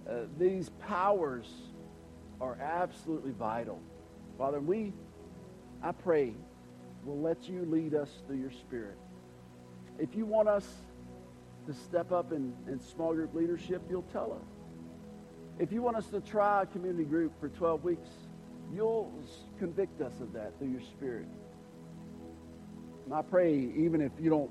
Uh, 0.09 0.27
these 0.39 0.69
powers 0.81 1.49
are 2.41 2.57
absolutely 2.61 3.33
vital. 3.33 3.81
Father, 4.39 4.61
we, 4.61 4.93
I 5.83 5.91
pray, 5.91 6.35
will 7.05 7.21
let 7.21 7.49
you 7.49 7.65
lead 7.65 7.95
us 7.95 8.11
through 8.27 8.37
your 8.37 8.53
Spirit. 8.53 8.97
If 9.99 10.15
you 10.15 10.25
want 10.25 10.49
us 10.49 10.69
to 11.67 11.75
step 11.75 12.13
up 12.13 12.33
in, 12.33 12.55
in 12.69 12.79
small 12.79 13.13
group 13.13 13.35
leadership, 13.35 13.83
you'll 13.91 14.03
tell 14.13 14.33
us. 14.33 14.62
If 15.59 15.73
you 15.73 15.83
want 15.83 15.97
us 15.97 16.07
to 16.09 16.21
try 16.21 16.63
a 16.63 16.67
community 16.67 17.05
group 17.05 17.33
for 17.41 17.49
12 17.49 17.85
weeks, 17.85 18.09
you'll 18.73 19.13
convict 19.59 20.01
us 20.01 20.13
of 20.21 20.33
that 20.33 20.59
through 20.59 20.71
your 20.71 20.81
Spirit. 20.81 21.27
And 23.05 23.15
I 23.15 23.23
pray, 23.23 23.55
even 23.77 24.01
if 24.01 24.13
you 24.21 24.31
don't 24.31 24.51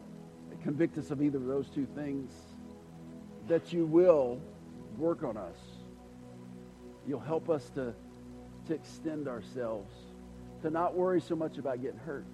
convict 0.64 0.98
us 0.98 1.12
of 1.12 1.22
either 1.22 1.38
of 1.38 1.46
those 1.46 1.70
two 1.70 1.88
things, 1.96 2.32
that 3.48 3.74
you 3.74 3.86
will 3.86 4.40
work 4.98 5.24
on 5.24 5.38
us 5.38 5.58
You'll 7.08 7.20
help 7.20 7.50
us 7.50 7.70
to, 7.72 7.94
to 8.68 8.74
extend 8.74 9.28
ourselves, 9.28 9.92
to 10.62 10.70
not 10.70 10.96
worry 10.96 11.22
so 11.22 11.36
much 11.36 11.58
about 11.58 11.82
getting 11.82 12.00
hurt, 12.00 12.26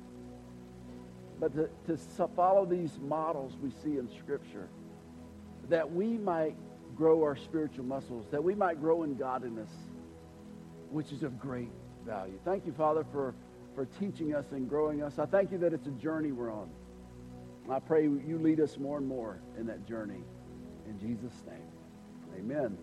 but 1.40 1.54
to, 1.56 1.70
to 1.88 2.28
follow 2.36 2.66
these 2.66 2.98
models 3.02 3.54
we 3.62 3.72
see 3.84 3.98
in 3.98 4.10
Scripture, 4.20 4.68
that 5.70 5.92
we 5.92 6.18
might 6.18 6.56
grow 6.98 7.22
our 7.24 7.36
spiritual 7.36 7.86
muscles, 7.86 8.26
that 8.32 8.44
we 8.44 8.56
might 8.56 8.82
grow 8.82 9.04
in 9.04 9.16
godliness, 9.16 9.70
which 10.90 11.12
is 11.12 11.24
of 11.24 11.40
great 11.40 11.70
value. 12.06 12.40
Thank 12.44 12.66
you, 12.66 12.74
Father, 12.74 13.06
for, 13.12 13.36
for 13.76 13.86
teaching 14.00 14.34
us 14.34 14.46
and 14.52 14.68
growing 14.68 15.04
us. 15.04 15.20
I 15.20 15.26
thank 15.26 15.52
you 15.52 15.58
that 15.60 15.74
it's 15.74 15.88
a 15.88 15.92
journey 15.92 16.32
we're 16.32 16.52
on. 16.52 16.70
I 17.70 17.80
pray 17.80 18.04
you 18.04 18.40
lead 18.42 18.60
us 18.60 18.78
more 18.78 18.98
and 18.98 19.08
more 19.08 19.42
in 19.60 19.68
that 19.68 19.86
journey. 19.86 20.24
In 20.88 20.98
Jesus' 21.00 21.44
name, 21.46 21.68
amen. 22.40 22.78